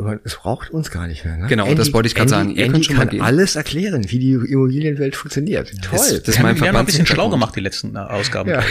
Aber 0.00 0.18
es 0.24 0.36
braucht 0.36 0.70
uns 0.70 0.90
gar 0.90 1.06
nicht 1.06 1.26
mehr. 1.26 1.36
Ne? 1.36 1.46
Genau, 1.46 1.72
das 1.74 1.92
wollte 1.92 2.06
ich 2.06 2.14
gerade 2.14 2.30
sagen. 2.30 2.56
Ihr 2.56 2.64
Andy 2.64 2.72
könnt 2.72 2.86
schon 2.86 2.96
mal 2.96 3.02
kann 3.02 3.10
gehen. 3.10 3.20
alles 3.20 3.54
erklären, 3.54 4.10
wie 4.10 4.18
die 4.18 4.32
Immobilienwelt 4.32 5.14
funktioniert. 5.14 5.70
Toll. 5.82 5.98
Das, 5.98 6.08
das 6.08 6.28
ist 6.36 6.42
mein 6.42 6.54
haben, 6.54 6.60
wir 6.60 6.68
haben 6.68 6.76
ein 6.76 6.86
bisschen 6.86 7.04
schlau 7.06 7.28
gemacht, 7.28 7.54
die 7.54 7.60
letzten 7.60 7.94
äh, 7.96 7.98
Ausgaben. 7.98 8.48
Ja. 8.48 8.62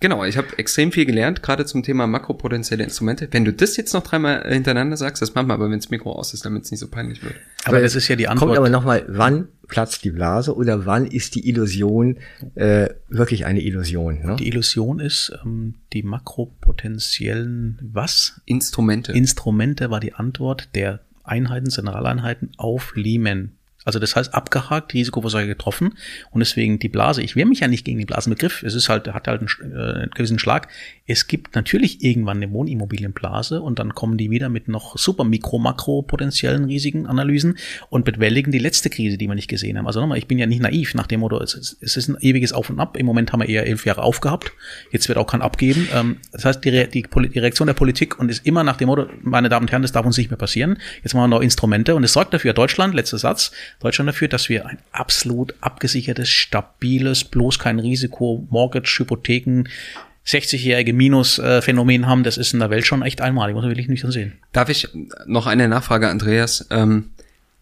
Genau, 0.00 0.24
ich 0.24 0.38
habe 0.38 0.58
extrem 0.58 0.92
viel 0.92 1.04
gelernt, 1.04 1.42
gerade 1.42 1.66
zum 1.66 1.82
Thema 1.82 2.06
makropotenzielle 2.06 2.82
Instrumente. 2.82 3.28
Wenn 3.30 3.44
du 3.44 3.52
das 3.52 3.76
jetzt 3.76 3.92
noch 3.92 4.02
dreimal 4.02 4.50
hintereinander 4.50 4.96
sagst, 4.96 5.20
das 5.20 5.34
machen 5.34 5.48
wir 5.48 5.54
aber, 5.54 5.70
wenn 5.70 5.78
das 5.78 5.90
Mikro 5.90 6.12
aus 6.12 6.32
ist, 6.32 6.46
damit 6.46 6.64
es 6.64 6.70
nicht 6.70 6.80
so 6.80 6.88
peinlich 6.88 7.22
wird. 7.22 7.34
Aber 7.64 7.80
das 7.80 7.94
ist 7.94 8.08
ja 8.08 8.16
die 8.16 8.24
Kommt 8.24 8.40
Antwort. 8.40 8.58
aber 8.58 8.70
nochmal, 8.70 9.04
wann 9.08 9.48
platzt 9.68 10.02
die 10.04 10.10
Blase 10.10 10.56
oder 10.56 10.86
wann 10.86 11.04
ist 11.06 11.34
die 11.34 11.46
Illusion 11.46 12.16
äh, 12.54 12.88
wirklich 13.08 13.44
eine 13.44 13.60
Illusion? 13.60 14.20
Ne? 14.22 14.36
Die 14.36 14.48
Illusion 14.48 15.00
ist, 15.00 15.32
ähm, 15.44 15.74
die 15.92 16.02
makropotenziellen 16.02 17.78
was? 17.82 18.40
Instrumente. 18.46 19.12
Instrumente 19.12 19.90
war 19.90 20.00
die 20.00 20.14
Antwort 20.14 20.70
der 20.74 21.00
Einheiten, 21.24 21.68
Zentraleinheiten 21.68 22.52
auf 22.56 22.94
Lehman. 22.96 23.52
Also 23.84 23.98
das 23.98 24.14
heißt 24.14 24.34
abgehakt, 24.34 24.92
Risikovorsorge 24.92 25.48
getroffen 25.48 25.94
und 26.30 26.40
deswegen 26.40 26.78
die 26.78 26.88
Blase. 26.88 27.22
Ich 27.22 27.34
wehre 27.34 27.48
mich 27.48 27.60
ja 27.60 27.68
nicht 27.68 27.84
gegen 27.84 27.98
den 27.98 28.06
Blasenbegriff. 28.06 28.62
Es 28.62 28.74
ist 28.74 28.88
halt, 28.88 29.08
hat 29.08 29.26
halt 29.26 29.40
einen, 29.40 29.72
äh, 29.72 30.00
einen 30.00 30.10
gewissen 30.10 30.38
Schlag. 30.38 30.68
Es 31.06 31.26
gibt 31.26 31.54
natürlich 31.54 32.04
irgendwann 32.04 32.36
eine 32.36 32.52
Wohnimmobilienblase 32.52 33.62
und 33.62 33.78
dann 33.78 33.94
kommen 33.94 34.18
die 34.18 34.30
wieder 34.30 34.48
mit 34.48 34.68
noch 34.68 34.98
super 34.98 35.24
mikro, 35.24 35.58
makro 35.58 36.02
potenziellen 36.02 36.64
riesigen 36.64 37.06
Analysen 37.06 37.56
und 37.88 38.04
bewältigen 38.04 38.52
die 38.52 38.58
letzte 38.58 38.90
Krise, 38.90 39.16
die 39.16 39.26
wir 39.26 39.34
nicht 39.34 39.48
gesehen 39.48 39.78
haben. 39.78 39.86
Also 39.86 40.00
nochmal, 40.00 40.18
ich 40.18 40.26
bin 40.26 40.38
ja 40.38 40.46
nicht 40.46 40.60
naiv 40.60 40.94
nach 40.94 41.06
dem 41.06 41.20
Motto, 41.20 41.40
es 41.40 41.54
ist, 41.54 41.78
es 41.80 41.96
ist 41.96 42.08
ein 42.08 42.16
ewiges 42.20 42.52
Auf 42.52 42.70
und 42.70 42.78
Ab. 42.78 42.96
Im 42.96 43.06
Moment 43.06 43.32
haben 43.32 43.40
wir 43.40 43.48
eher 43.48 43.66
elf 43.66 43.86
Jahre 43.86 44.02
aufgehabt. 44.02 44.52
Jetzt 44.92 45.08
wird 45.08 45.18
auch 45.18 45.26
kein 45.26 45.42
Abgeben. 45.42 45.88
Ähm, 45.94 46.18
das 46.32 46.44
heißt, 46.44 46.64
die, 46.64 46.68
Re 46.68 46.86
die, 46.86 47.02
die 47.02 47.38
Reaktion 47.38 47.66
der 47.66 47.74
Politik 47.74 48.18
und 48.18 48.28
ist 48.30 48.46
immer 48.46 48.62
nach 48.62 48.76
dem 48.76 48.88
Motto, 48.88 49.06
meine 49.22 49.48
Damen 49.48 49.64
und 49.64 49.72
Herren, 49.72 49.82
das 49.82 49.92
darf 49.92 50.04
uns 50.04 50.18
nicht 50.18 50.30
mehr 50.30 50.38
passieren. 50.38 50.78
Jetzt 51.02 51.14
machen 51.14 51.30
wir 51.30 51.36
noch 51.36 51.42
Instrumente 51.42 51.94
und 51.94 52.04
es 52.04 52.12
sorgt 52.12 52.34
dafür, 52.34 52.52
Deutschland, 52.52 52.94
letzter 52.94 53.18
Satz, 53.18 53.52
Deutschland 53.80 54.08
dafür, 54.08 54.28
dass 54.28 54.48
wir 54.48 54.66
ein 54.66 54.78
absolut 54.92 55.54
abgesichertes, 55.60 56.28
stabiles, 56.28 57.24
bloß 57.24 57.58
kein 57.58 57.78
Risiko, 57.78 58.46
Mortgage, 58.50 58.94
Hypotheken, 58.98 59.64
60-jährige 60.26 60.92
Minus-Phänomen 60.92 62.06
haben. 62.06 62.22
Das 62.22 62.36
ist 62.36 62.52
in 62.52 62.60
der 62.60 62.70
Welt 62.70 62.86
schon 62.86 63.02
echt 63.02 63.20
einmalig, 63.20 63.54
muss 63.54 63.62
man 63.62 63.70
wirklich 63.70 63.88
nüchtern 63.88 64.12
sehen. 64.12 64.34
Darf 64.52 64.68
ich 64.68 64.88
noch 65.26 65.46
eine 65.46 65.66
Nachfrage, 65.66 66.08
Andreas? 66.08 66.66
Ähm, 66.70 67.10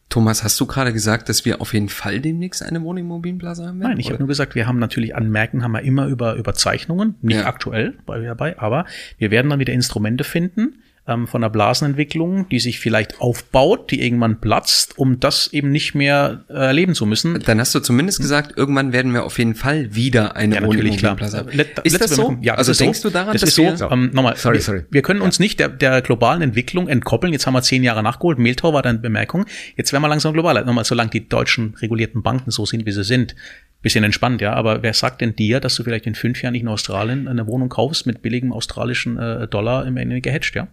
Thomas, 0.09 0.43
hast 0.43 0.59
du 0.59 0.67
gerade 0.67 0.93
gesagt, 0.93 1.29
dass 1.29 1.45
wir 1.45 1.61
auf 1.61 1.75
jeden 1.75 1.91
Fall 1.91 2.21
demnächst 2.21 2.63
eine 2.63 2.83
Wohnimmobilienblase 2.83 3.67
haben 3.67 3.79
werden? 3.79 3.91
Nein, 3.91 4.01
ich 4.01 4.09
habe 4.09 4.19
nur 4.19 4.29
gesagt, 4.29 4.55
wir 4.55 4.67
haben 4.67 4.79
natürlich 4.79 5.15
an 5.15 5.31
Märkten 5.31 5.63
haben 5.63 5.73
wir 5.73 5.83
immer 5.83 6.07
über 6.07 6.35
Überzeichnungen, 6.35 7.15
nicht 7.21 7.37
Ja. 7.41 7.47
aktuell 7.47 7.95
bei 8.07 8.19
dabei, 8.21 8.59
aber 8.59 8.87
wir 9.19 9.31
werden 9.31 9.51
dann 9.51 9.59
wieder 9.61 9.73
Instrumente 9.75 10.25
finden 10.25 10.83
ähm, 11.09 11.27
von 11.27 11.41
der 11.41 11.49
Blasenentwicklung, 11.49 12.49
die 12.51 12.61
sich 12.61 12.79
vielleicht 12.79 13.21
aufbaut, 13.21 13.91
die 13.91 14.03
irgendwann 14.05 14.41
platzt, 14.41 14.99
um 14.99 15.19
das 15.19 15.53
eben 15.53 15.71
nicht 15.71 15.95
mehr 15.95 16.45
äh, 16.49 16.53
erleben 16.55 16.95
zu 16.95 17.07
müssen. 17.07 17.41
Dann 17.45 17.59
hast 17.59 17.75
du 17.75 17.81
zumindest 17.81 18.21
gesagt, 18.21 18.57
irgendwann 18.57 18.93
werden 18.93 19.13
wir 19.15 19.25
auf 19.25 19.39
jeden 19.39 19.55
Fall 19.55 19.95
wieder 19.95 20.37
eine 20.37 20.57
Ja, 20.57 20.61
natürlich, 20.61 20.99
klar. 20.99 21.17
Let- 21.51 21.79
Ist 21.81 22.01
das 22.01 22.11
so? 22.11 22.37
Ja, 22.41 22.53
das 22.57 22.69
also 22.69 22.73
ist 22.73 22.79
so. 22.79 22.85
denkst 22.85 23.03
du 23.03 23.11
daran, 23.11 23.33
das 23.33 23.41
dass 23.41 23.49
ist 23.51 23.57
so. 23.57 23.63
wir... 23.63 23.91
Ähm, 23.91 24.11
nochmal, 24.13 24.37
Sorry, 24.37 24.57
wir, 24.57 24.63
sorry. 24.63 24.85
wir 24.91 25.03
können 25.03 25.21
uns 25.21 25.41
nicht 25.41 25.59
der, 25.59 25.69
der 25.69 26.03
globalen 26.03 26.43
Entwicklung 26.43 26.89
entkoppeln. 26.89 27.33
Jetzt 27.33 27.47
haben 27.47 27.55
wir 27.55 27.63
zehn 27.63 27.83
Jahre 27.83 28.03
nachgeholt. 28.03 28.39
Mehltau 28.39 28.73
war 28.73 28.83
dann 28.83 29.01
Bemerkung. 29.01 29.47
Jetzt 29.77 29.93
werden 29.93 30.03
wir 30.03 30.09
langsam 30.09 30.33
globaler. 30.35 30.65
Nochmal, 30.65 30.85
solange 30.85 31.11
die 31.11 31.29
deutschen 31.29 31.75
regulierten 31.81 32.23
Banken 32.23 32.51
so 32.51 32.67
sind, 32.67 32.85
wie 32.87 32.93
sie 32.93 33.05
sind. 33.05 33.35
Bisschen 33.81 34.03
entspannt, 34.05 34.41
ja. 34.41 34.55
Aber 34.55 34.83
wer 34.83 34.93
sagt 34.93 35.21
denn 35.21 35.37
dir, 35.37 35.61
dass 35.61 35.77
du 35.77 35.85
vielleicht 35.85 36.07
in 36.07 36.17
fünf 36.17 36.43
Jahren 36.43 36.53
nicht 36.53 36.63
in 36.63 36.69
Australien 36.69 37.29
eine 37.29 37.47
Wohnung 37.47 37.69
kaufst 37.69 38.07
mit 38.07 38.23
billigem 38.23 38.53
australischen 38.53 39.19
äh, 39.19 39.47
Dollar 39.47 39.87
im 39.87 39.97
Ende 39.97 40.21
gehatcht, 40.21 40.57
ja? 40.57 40.67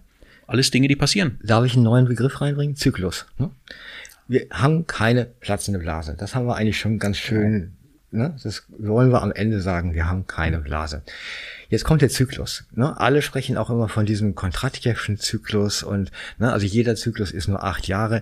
Alles 0.48 0.72
Dinge, 0.72 0.88
die 0.88 0.96
passieren. 0.96 1.40
Darf 1.44 1.66
ich 1.66 1.74
einen 1.74 1.84
neuen 1.84 2.06
Begriff 2.06 2.42
reinbringen? 2.42 2.76
Zyklus. 2.76 3.26
Ne? 3.38 3.50
Wir 4.28 4.48
haben 4.52 4.88
keine 4.88 5.26
platzende 5.26 5.80
Blase. 5.80 6.16
Das 6.18 6.36
haben 6.36 6.48
wir 6.48 6.56
eigentlich 6.56 6.80
schon 6.80 7.00
ganz 7.00 7.18
schön, 7.18 7.74
ne? 8.12 8.36
das 8.44 8.64
wollen 8.78 9.12
wir 9.12 9.22
am 9.22 9.32
Ende 9.32 9.62
sagen, 9.62 9.94
wir 9.94 10.10
haben 10.10 10.28
keine 10.28 10.60
Blase. 10.60 11.04
Jetzt 11.70 11.84
kommt 11.84 12.02
der 12.02 12.10
Zyklus. 12.10 12.66
Ne? 12.74 13.00
Alle 13.00 13.22
sprechen 13.22 13.58
auch 13.58 13.70
immer 13.70 13.90
von 13.90 14.06
diesem 14.06 14.36
Kontratjewschen 14.36 15.18
Zyklus 15.18 15.84
und 15.84 16.12
ne, 16.38 16.52
also 16.52 16.66
jeder 16.66 16.96
Zyklus 16.96 17.32
ist 17.32 17.48
nur 17.48 17.64
acht 17.64 17.88
Jahre. 17.88 18.22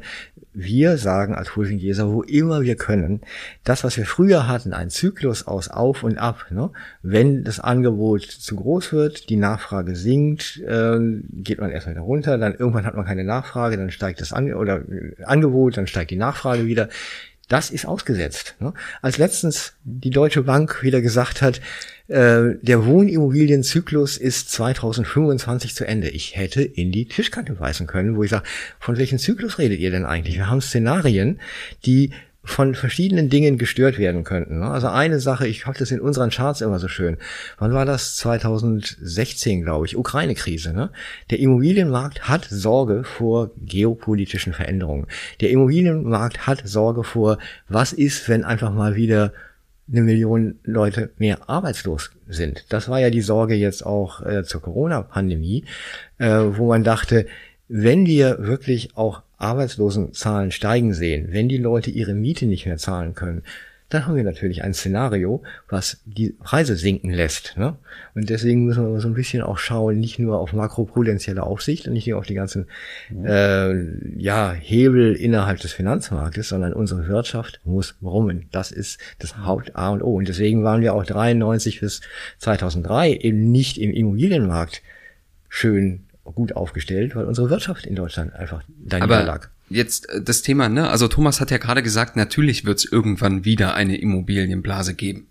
Wir 0.53 0.97
sagen 0.97 1.34
als 1.34 1.49
Fulfingeser, 1.49 2.12
wo 2.12 2.21
immer 2.21 2.62
wir 2.62 2.75
können, 2.75 3.21
das, 3.63 3.84
was 3.84 3.97
wir 3.97 4.06
früher 4.06 4.47
hatten, 4.47 4.73
ein 4.73 4.89
Zyklus 4.89 5.47
aus 5.47 5.69
Auf 5.69 6.03
und 6.03 6.17
Ab, 6.17 6.45
ne? 6.51 6.69
wenn 7.01 7.43
das 7.43 7.60
Angebot 7.60 8.23
zu 8.23 8.56
groß 8.56 8.93
wird, 8.93 9.29
die 9.29 9.36
Nachfrage 9.36 9.95
sinkt, 9.95 10.60
äh, 10.60 10.99
geht 11.32 11.60
man 11.60 11.71
erstmal 11.71 11.95
wieder 11.95 12.03
runter, 12.03 12.38
dann 12.38 12.53
irgendwann 12.53 12.86
hat 12.86 12.95
man 12.95 13.06
keine 13.06 13.23
Nachfrage, 13.23 13.77
dann 13.77 13.91
steigt 13.91 14.21
das 14.21 14.32
An 14.32 14.53
oder 14.53 14.82
äh, 14.89 15.23
Angebot, 15.23 15.77
dann 15.77 15.88
steigt 15.88 16.12
die 16.12 16.17
Nachfrage 16.17 16.65
wieder. 16.65 16.89
Das 17.49 17.69
ist 17.69 17.86
ausgesetzt. 17.86 18.56
Ne? 18.60 18.73
Als 19.01 19.17
letztens 19.17 19.73
die 19.84 20.10
Deutsche 20.10 20.43
Bank 20.43 20.82
wieder 20.82 21.01
gesagt 21.01 21.41
hat, 21.41 21.60
äh, 22.08 22.56
der 22.62 22.86
Wohnimmobilienzyklus 22.86 24.17
ist 24.17 24.49
2025 24.51 25.75
zu 25.75 25.86
Ende. 25.86 26.10
Ich 26.10 26.36
hätte 26.36 26.62
in 26.62 26.91
die 26.91 27.06
Tischkante 27.06 27.60
weisen 27.60 27.88
können, 27.88 28.15
wo 28.15 28.23
ich 28.23 28.29
sage, 28.29 28.45
von 28.79 28.97
welchem 28.97 29.19
Zyklus 29.19 29.58
redet 29.58 29.79
ihr 29.79 29.91
denn 29.91 30.06
eigentlich? 30.06 30.36
Wir 30.36 30.49
haben 30.49 30.62
Szenarien, 30.62 31.39
die 31.86 32.12
von 32.45 32.75
verschiedenen 32.75 33.29
Dingen 33.29 33.58
gestört 33.58 33.97
werden 33.97 34.25
könnten. 34.25 34.60
Ne? 34.60 34.69
Also 34.69 34.88
eine 34.88 35.19
Sache, 35.19 35.47
ich 35.47 35.65
habe 35.65 35.79
das 35.79 35.91
in 35.91 36.01
unseren 36.01 36.29
Charts 36.29 36.60
immer 36.60 36.77
so 36.77 36.89
schön. 36.89 37.17
Wann 37.58 37.73
war 37.73 37.86
das? 37.86 38.17
2016, 38.17 39.63
glaube 39.63 39.86
ich. 39.86 39.95
Ukraine-Krise. 39.95 40.73
Ne? 40.73 40.91
Der 41.29 41.39
Immobilienmarkt 41.39 42.27
hat 42.27 42.45
Sorge 42.49 43.06
vor 43.06 43.51
geopolitischen 43.58 44.53
Veränderungen. 44.53 45.08
Der 45.39 45.51
Immobilienmarkt 45.51 46.45
hat 46.45 46.62
Sorge 46.65 47.03
vor, 47.03 47.38
was 47.69 47.93
ist, 47.93 48.27
wenn 48.27 48.43
einfach 48.43 48.73
mal 48.73 48.95
wieder 48.95 49.32
eine 49.89 50.01
Million 50.01 50.60
Leute 50.63 51.12
mehr 51.17 51.49
arbeitslos 51.49 52.12
sind. 52.27 52.65
Das 52.69 52.89
war 52.89 52.99
ja 52.99 53.10
die 53.10 53.21
Sorge 53.21 53.56
jetzt 53.56 53.86
auch 53.86 54.21
äh, 54.25 54.43
zur 54.43 54.62
Corona-Pandemie, 54.62 55.65
äh, 56.17 56.27
wo 56.27 56.67
man 56.67 56.84
dachte, 56.84 57.25
wenn 57.67 58.06
wir 58.06 58.38
wirklich 58.39 58.95
auch 58.95 59.22
Arbeitslosenzahlen 59.43 60.51
steigen 60.51 60.93
sehen, 60.93 61.27
wenn 61.29 61.49
die 61.49 61.58
Leute 61.58 61.91
ihre 61.91 62.13
Miete 62.13 62.45
nicht 62.45 62.65
mehr 62.65 62.77
zahlen 62.77 63.13
können, 63.13 63.43
dann 63.93 64.08
haben 64.08 64.15
wir 64.15 64.23
natürlich 64.23 64.63
ein 64.63 64.73
Szenario, 64.73 65.43
was 65.69 66.01
die 66.06 66.29
Preise 66.29 66.75
sinken 66.75 67.12
lässt. 67.12 67.56
Ne? 67.58 67.75
Und 68.15 68.29
deswegen 68.29 68.65
müssen 68.65 68.91
wir 68.91 68.99
so 68.99 69.08
ein 69.08 69.13
bisschen 69.13 69.43
auch 69.43 69.60
schauen, 69.60 69.99
nicht 69.99 70.17
nur 70.17 70.39
auf 70.39 70.51
makroprudentielle 70.51 71.43
Aufsicht 71.43 71.88
und 71.88 71.93
nicht 71.93 72.08
nur 72.08 72.17
auf 72.17 72.25
die 72.25 72.34
ganzen 72.34 72.65
mhm. 73.12 73.25
äh, 73.25 74.19
ja, 74.19 74.51
Hebel 74.51 75.13
innerhalb 75.13 75.60
des 75.60 75.73
Finanzmarktes, 75.73 76.49
sondern 76.49 76.73
unsere 76.73 77.08
Wirtschaft 77.08 77.60
muss 77.65 77.93
brummen. 78.01 78.47
Das 78.51 78.71
ist 78.71 78.99
das 79.19 79.38
Haupt 79.38 79.75
A 79.75 79.89
und 79.89 80.01
O. 80.01 80.15
Und 80.15 80.27
deswegen 80.27 80.63
waren 80.63 80.82
wir 80.82 80.95
auch 80.95 81.06
93 81.06 81.82
bis 81.82 82.01
2003 82.39 83.13
eben 83.17 83.51
nicht 83.51 83.77
im 83.77 83.91
Immobilienmarkt 83.91 84.82
schön 85.49 86.06
gut 86.23 86.55
aufgestellt, 86.55 87.15
weil 87.15 87.25
unsere 87.25 87.49
Wirtschaft 87.49 87.86
in 87.86 87.95
Deutschland 87.95 88.33
einfach 88.33 88.63
da 88.67 89.05
lag 89.05 89.49
jetzt 89.73 90.09
äh, 90.09 90.21
das 90.21 90.41
Thema, 90.41 90.69
ne? 90.69 90.89
Also 90.89 91.07
Thomas 91.07 91.41
hat 91.41 91.51
ja 91.51 91.57
gerade 91.57 91.83
gesagt, 91.83 92.15
natürlich 92.15 92.65
wird 92.65 92.79
es 92.79 92.86
irgendwann 92.86 93.45
wieder 93.45 93.73
eine 93.75 93.97
Immobilienblase 93.97 94.93
geben. 94.93 95.27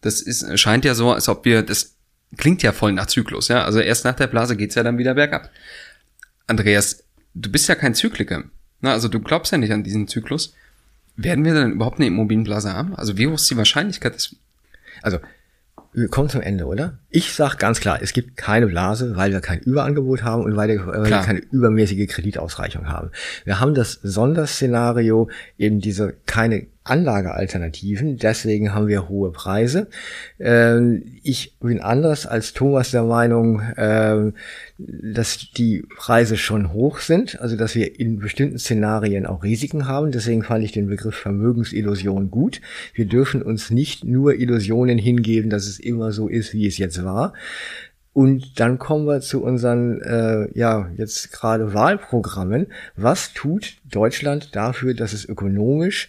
Das 0.00 0.20
ist, 0.20 0.58
scheint 0.58 0.84
ja 0.84 0.94
so, 0.94 1.12
als 1.12 1.28
ob 1.28 1.44
wir, 1.44 1.62
das 1.62 1.94
klingt 2.36 2.62
ja 2.62 2.72
voll 2.72 2.92
nach 2.92 3.06
Zyklus, 3.06 3.48
ja. 3.48 3.64
Also 3.64 3.80
erst 3.80 4.04
nach 4.04 4.14
der 4.14 4.26
Blase 4.26 4.56
geht's 4.56 4.74
ja 4.74 4.82
dann 4.82 4.98
wieder 4.98 5.14
bergab. 5.14 5.50
Andreas, 6.46 7.04
du 7.34 7.50
bist 7.50 7.68
ja 7.68 7.74
kein 7.74 7.94
Zykliker. 7.94 8.44
Ne? 8.80 8.90
Also 8.90 9.08
du 9.08 9.20
glaubst 9.20 9.52
ja 9.52 9.58
nicht 9.58 9.72
an 9.72 9.84
diesen 9.84 10.08
Zyklus. 10.08 10.54
Werden 11.16 11.44
wir 11.44 11.52
dann 11.52 11.72
überhaupt 11.72 11.98
eine 11.98 12.06
Immobilienblase 12.06 12.72
haben? 12.72 12.94
Also 12.94 13.18
wie 13.18 13.26
hoch 13.26 13.34
ist 13.34 13.50
die 13.50 13.56
Wahrscheinlichkeit, 13.56 14.14
dass. 14.14 14.36
Also 15.02 15.18
wir 16.00 16.08
kommen 16.08 16.28
zum 16.28 16.40
Ende, 16.40 16.66
oder? 16.66 16.98
Ich 17.10 17.32
sag 17.32 17.58
ganz 17.58 17.80
klar, 17.80 17.98
es 18.00 18.12
gibt 18.12 18.36
keine 18.36 18.66
Blase, 18.66 19.16
weil 19.16 19.32
wir 19.32 19.40
kein 19.40 19.60
Überangebot 19.60 20.22
haben 20.22 20.44
und 20.44 20.56
weil 20.56 20.68
wir, 20.68 20.86
weil 20.86 21.04
wir 21.04 21.20
keine 21.20 21.40
übermäßige 21.40 22.08
Kreditausreichung 22.08 22.88
haben. 22.88 23.10
Wir 23.44 23.60
haben 23.60 23.74
das 23.74 23.92
Sonderszenario, 24.02 25.28
eben 25.56 25.80
diese 25.80 26.14
keine 26.26 26.66
Anlagealternativen. 26.88 28.16
Deswegen 28.16 28.74
haben 28.74 28.88
wir 28.88 29.08
hohe 29.08 29.30
Preise. 29.30 29.88
Ähm, 30.38 31.04
ich 31.22 31.56
bin 31.58 31.80
anders 31.80 32.26
als 32.26 32.52
Thomas 32.52 32.90
der 32.90 33.04
Meinung, 33.04 33.62
ähm, 33.76 34.34
dass 34.78 35.50
die 35.56 35.84
Preise 35.96 36.36
schon 36.36 36.72
hoch 36.72 36.98
sind, 36.98 37.40
also 37.40 37.56
dass 37.56 37.74
wir 37.74 37.98
in 37.98 38.18
bestimmten 38.18 38.58
Szenarien 38.58 39.26
auch 39.26 39.42
Risiken 39.42 39.86
haben. 39.86 40.12
Deswegen 40.12 40.42
fand 40.42 40.64
ich 40.64 40.72
den 40.72 40.88
Begriff 40.88 41.16
Vermögensillusion 41.16 42.30
gut. 42.30 42.60
Wir 42.94 43.06
dürfen 43.06 43.42
uns 43.42 43.70
nicht 43.70 44.04
nur 44.04 44.34
Illusionen 44.34 44.98
hingeben, 44.98 45.50
dass 45.50 45.66
es 45.66 45.78
immer 45.78 46.12
so 46.12 46.28
ist, 46.28 46.52
wie 46.54 46.66
es 46.66 46.78
jetzt 46.78 47.04
war. 47.04 47.32
Und 48.18 48.58
dann 48.58 48.78
kommen 48.78 49.06
wir 49.06 49.20
zu 49.20 49.44
unseren, 49.44 50.02
äh, 50.02 50.48
ja, 50.58 50.90
jetzt 50.96 51.30
gerade 51.30 51.72
Wahlprogrammen. 51.72 52.66
Was 52.96 53.32
tut 53.32 53.76
Deutschland 53.88 54.56
dafür, 54.56 54.94
dass 54.94 55.12
es 55.12 55.24
ökonomisch 55.24 56.08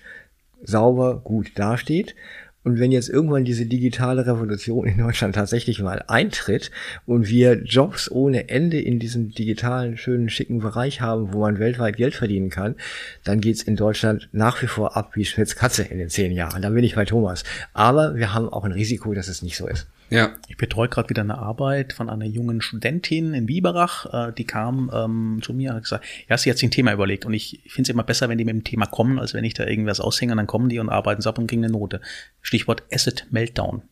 sauber, 0.64 1.22
gut 1.24 1.52
dasteht. 1.56 2.16
Und 2.64 2.78
wenn 2.78 2.92
jetzt 2.92 3.10
irgendwann 3.10 3.46
diese 3.46 3.66
digitale 3.66 4.28
Revolution 4.28 4.86
in 4.86 4.98
Deutschland 4.98 5.34
tatsächlich 5.34 5.82
mal 5.82 6.04
eintritt 6.08 6.72
und 7.06 7.30
wir 7.30 7.64
Jobs 7.64 8.12
ohne 8.12 8.50
Ende 8.50 8.82
in 8.82 9.00
diesem 9.00 9.32
digitalen, 9.32 9.98
schönen, 9.98 10.30
schicken 10.30 10.60
Bereich 10.60 11.00
haben, 11.00 11.34
wo 11.34 11.40
man 11.40 11.60
weltweit 11.60 11.96
Geld 11.96 12.16
verdienen 12.16 12.50
kann, 12.50 12.76
dann 13.24 13.40
geht's 13.40 13.64
in 13.64 13.78
Deutschland 13.78 14.28
nach 14.34 14.62
wie 14.62 14.68
vor 14.68 14.98
ab 14.98 15.12
wie 15.16 15.24
Schmitz 15.24 15.56
Katze 15.56 15.84
in 15.84 16.00
den 16.00 16.10
zehn 16.10 16.34
Jahren. 16.34 16.62
Da 16.62 16.70
bin 16.70 16.84
ich 16.84 16.96
bei 16.96 17.06
Thomas. 17.06 17.46
Aber 17.74 18.16
wir 18.16 18.34
haben 18.34 18.50
auch 18.50 18.66
ein 18.66 18.74
Risiko, 18.74 19.14
dass 19.14 19.30
es 19.30 19.42
nicht 19.42 19.56
so 19.56 19.66
ist. 19.66 19.88
Ja. 20.10 20.36
Ich 20.48 20.58
betreue 20.58 20.90
gerade 20.90 21.10
wieder 21.10 21.22
eine 21.22 21.38
Arbeit 21.38 21.94
von 21.94 22.10
einer 22.10 22.26
jungen 22.26 22.62
Studentin 22.62 23.34
in 23.34 23.46
Biberach. 23.46 24.30
Äh, 24.30 24.34
die 24.34 24.46
kam 24.46 24.90
ähm, 24.94 25.40
zu 25.42 25.54
mir 25.54 25.72
und 25.72 25.76
hat 25.78 25.84
gesagt, 25.84 26.06
ja, 26.28 26.38
sie 26.38 26.50
hat 26.50 26.58
sich 26.58 26.68
ein 26.68 26.72
Thema 26.72 26.94
überlegt. 26.94 27.26
Und 27.26 27.34
ich 27.34 27.62
finde 27.68 27.84
es 27.84 27.94
immer 27.94 28.04
besser, 28.04 28.30
wenn 28.30 28.38
die 28.38 28.46
mit 28.46 28.56
dem 28.56 28.64
Thema 28.64 28.86
kommen, 28.86 29.20
als 29.20 29.34
wenn 29.34 29.44
ich 29.44 29.54
da 29.54 29.66
irgendwas 29.66 30.00
aushänge 30.00 30.34
und 30.34 30.38
dann 30.38 30.48
kommen 30.48 30.70
die 30.70 30.80
und 30.80 30.90
arbeiten 30.90 31.20
es 31.20 31.28
ab 31.28 31.38
und 31.38 31.48
kriegen 31.48 31.64
eine 31.64 31.72
Note. 31.72 32.02
Stichwort 32.42 32.84
Asset 32.92 33.28
Meltdown. 33.30 33.84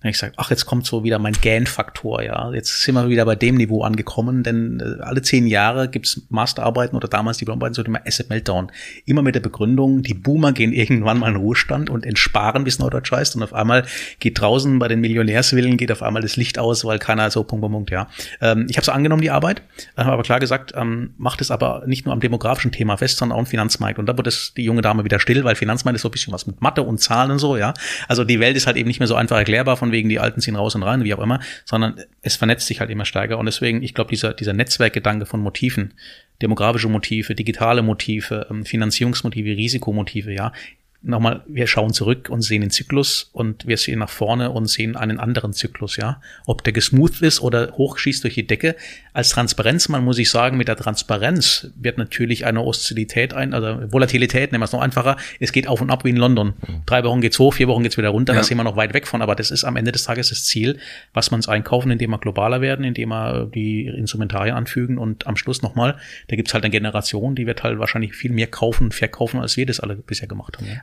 Dann 0.00 0.10
ich 0.10 0.18
sage, 0.18 0.32
ach, 0.36 0.50
jetzt 0.50 0.64
kommt 0.64 0.86
so 0.86 1.02
wieder 1.02 1.18
mein 1.18 1.32
GAN-Faktor, 1.32 2.22
ja. 2.22 2.52
Jetzt 2.52 2.82
sind 2.82 2.94
wir 2.94 3.08
wieder 3.08 3.24
bei 3.24 3.34
dem 3.34 3.56
Niveau 3.56 3.82
angekommen, 3.82 4.44
denn 4.44 4.80
äh, 4.80 5.02
alle 5.02 5.22
zehn 5.22 5.46
Jahre 5.48 5.88
gibt's 5.88 6.22
Masterarbeiten 6.28 6.96
oder 6.96 7.08
damals 7.08 7.38
Diplomarbeiten 7.38 7.74
so 7.74 7.82
immer 7.82 8.06
Asset 8.06 8.30
Meltdown. 8.30 8.70
Immer 9.06 9.22
mit 9.22 9.34
der 9.34 9.40
Begründung, 9.40 10.02
die 10.02 10.14
Boomer 10.14 10.52
gehen 10.52 10.72
irgendwann 10.78 11.18
mal 11.18 11.30
in 11.30 11.36
Ruhestand 11.36 11.90
und 11.90 12.06
entsparen, 12.06 12.64
wie 12.64 12.68
es 12.68 12.78
Neudeutsch 12.78 13.10
heißt, 13.10 13.34
und 13.34 13.42
auf 13.42 13.52
einmal 13.52 13.86
geht 14.20 14.40
draußen 14.40 14.78
bei 14.78 14.86
den 14.86 15.00
Millionärswillen 15.00 15.76
geht 15.76 15.90
auf 15.90 16.02
einmal 16.02 16.22
das 16.22 16.36
Licht 16.36 16.58
aus, 16.58 16.84
weil 16.84 16.98
keiner 16.98 17.30
so 17.30 17.42
Punkt, 17.42 17.62
Punkt, 17.62 17.74
Punkt, 17.74 17.90
ja. 17.90 18.08
Ähm, 18.40 18.66
ich 18.70 18.76
habe 18.76 18.84
so 18.84 18.92
angenommen, 18.92 19.22
die 19.22 19.30
Arbeit, 19.30 19.62
habe 19.96 20.12
aber 20.12 20.22
klar 20.22 20.38
gesagt, 20.38 20.72
ähm, 20.76 21.14
macht 21.18 21.40
es 21.40 21.50
aber 21.50 21.82
nicht 21.86 22.04
nur 22.04 22.12
am 22.14 22.20
demografischen 22.20 22.70
Thema 22.70 22.96
fest, 22.96 23.18
sondern 23.18 23.36
auch 23.36 23.40
im 23.40 23.46
Finanzmarkt. 23.46 23.98
Und 23.98 24.06
da 24.06 24.12
das 24.12 24.52
die 24.56 24.62
junge 24.62 24.82
Dame 24.82 25.04
wieder 25.04 25.18
still, 25.18 25.42
weil 25.44 25.56
Finanzmarkt 25.56 25.96
ist 25.96 26.02
so 26.02 26.08
ein 26.08 26.12
bisschen 26.12 26.32
was 26.32 26.46
mit 26.46 26.60
Mathe 26.60 26.82
und 26.82 26.98
Zahlen 26.98 27.32
und 27.32 27.38
so, 27.38 27.56
ja. 27.56 27.74
Also 28.06 28.22
die 28.22 28.38
Welt 28.38 28.56
ist 28.56 28.66
halt 28.66 28.76
eben 28.76 28.86
nicht 28.86 29.00
mehr 29.00 29.08
so 29.08 29.16
einfach 29.16 29.36
erklärbar 29.36 29.76
von 29.76 29.87
von 29.88 29.92
wegen 29.92 30.08
die 30.08 30.18
Alten 30.18 30.40
ziehen 30.40 30.56
raus 30.56 30.74
und 30.74 30.82
rein, 30.82 31.04
wie 31.04 31.14
auch 31.14 31.18
immer, 31.18 31.40
sondern 31.64 32.00
es 32.22 32.36
vernetzt 32.36 32.66
sich 32.66 32.80
halt 32.80 32.90
immer 32.90 33.04
stärker. 33.04 33.38
Und 33.38 33.46
deswegen, 33.46 33.82
ich 33.82 33.94
glaube, 33.94 34.10
dieser, 34.10 34.34
dieser 34.34 34.52
Netzwerkgedanke 34.52 35.24
von 35.26 35.40
Motiven, 35.40 35.94
demografische 36.42 36.88
Motive, 36.88 37.34
digitale 37.34 37.82
Motive, 37.82 38.46
ähm, 38.50 38.64
Finanzierungsmotive, 38.64 39.56
Risikomotive, 39.56 40.32
ja, 40.32 40.52
nochmal, 41.00 41.42
wir 41.46 41.66
schauen 41.66 41.92
zurück 41.92 42.28
und 42.28 42.42
sehen 42.42 42.60
den 42.60 42.70
Zyklus 42.70 43.30
und 43.32 43.66
wir 43.66 43.76
sehen 43.76 44.00
nach 44.00 44.10
vorne 44.10 44.50
und 44.50 44.66
sehen 44.66 44.96
einen 44.96 45.20
anderen 45.20 45.52
Zyklus, 45.52 45.96
ja. 45.96 46.20
Ob 46.44 46.64
der 46.64 46.72
gesmooth 46.72 47.22
ist 47.22 47.40
oder 47.40 47.72
hochschießt 47.76 48.24
durch 48.24 48.34
die 48.34 48.46
Decke. 48.46 48.74
Als 49.12 49.30
Transparenzmann 49.30 50.04
muss 50.04 50.18
ich 50.18 50.28
sagen, 50.28 50.56
mit 50.56 50.66
der 50.66 50.76
Transparenz 50.76 51.70
wird 51.76 51.98
natürlich 51.98 52.46
eine 52.46 52.62
Oszillität 52.62 53.32
ein, 53.32 53.54
also 53.54 53.92
Volatilität, 53.92 54.50
nehmen 54.50 54.62
wir 54.62 54.66
es 54.66 54.72
noch 54.72 54.80
einfacher. 54.80 55.16
Es 55.38 55.52
geht 55.52 55.68
auf 55.68 55.80
und 55.80 55.90
ab 55.90 56.04
wie 56.04 56.10
in 56.10 56.16
London. 56.16 56.54
Drei 56.86 57.04
Wochen 57.04 57.20
geht's 57.20 57.38
hoch, 57.38 57.54
vier 57.54 57.68
Wochen 57.68 57.84
geht's 57.84 57.96
wieder 57.96 58.10
runter, 58.10 58.32
ja. 58.32 58.40
da 58.40 58.44
sind 58.44 58.56
wir 58.56 58.64
noch 58.64 58.76
weit 58.76 58.92
weg 58.92 59.06
von, 59.06 59.22
aber 59.22 59.36
das 59.36 59.52
ist 59.52 59.64
am 59.64 59.76
Ende 59.76 59.92
des 59.92 60.04
Tages 60.04 60.30
das 60.30 60.44
Ziel, 60.44 60.78
was 61.14 61.30
wir 61.30 61.36
uns 61.36 61.48
einkaufen, 61.48 61.92
indem 61.92 62.10
wir 62.10 62.18
globaler 62.18 62.60
werden, 62.60 62.84
indem 62.84 63.10
wir 63.10 63.46
die 63.46 63.86
Instrumentarien 63.86 64.56
anfügen 64.56 64.98
und 64.98 65.26
am 65.28 65.36
Schluss 65.36 65.62
nochmal, 65.62 65.96
da 66.26 66.36
gibt's 66.36 66.54
halt 66.54 66.64
eine 66.64 66.70
Generation, 66.70 67.36
die 67.36 67.46
wird 67.46 67.62
halt 67.62 67.78
wahrscheinlich 67.78 68.14
viel 68.14 68.32
mehr 68.32 68.48
kaufen 68.48 68.84
und 68.84 68.94
verkaufen, 68.94 69.40
als 69.40 69.56
wir 69.56 69.64
das 69.64 69.78
alle 69.78 69.94
bisher 69.94 70.26
gemacht 70.26 70.58
haben. 70.58 70.66
Ja. 70.66 70.80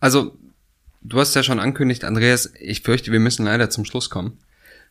Also, 0.00 0.36
du 1.02 1.18
hast 1.18 1.34
ja 1.34 1.42
schon 1.42 1.60
angekündigt, 1.60 2.04
Andreas, 2.04 2.52
ich 2.58 2.82
fürchte, 2.82 3.12
wir 3.12 3.20
müssen 3.20 3.44
leider 3.44 3.70
zum 3.70 3.84
Schluss 3.84 4.10
kommen. 4.10 4.38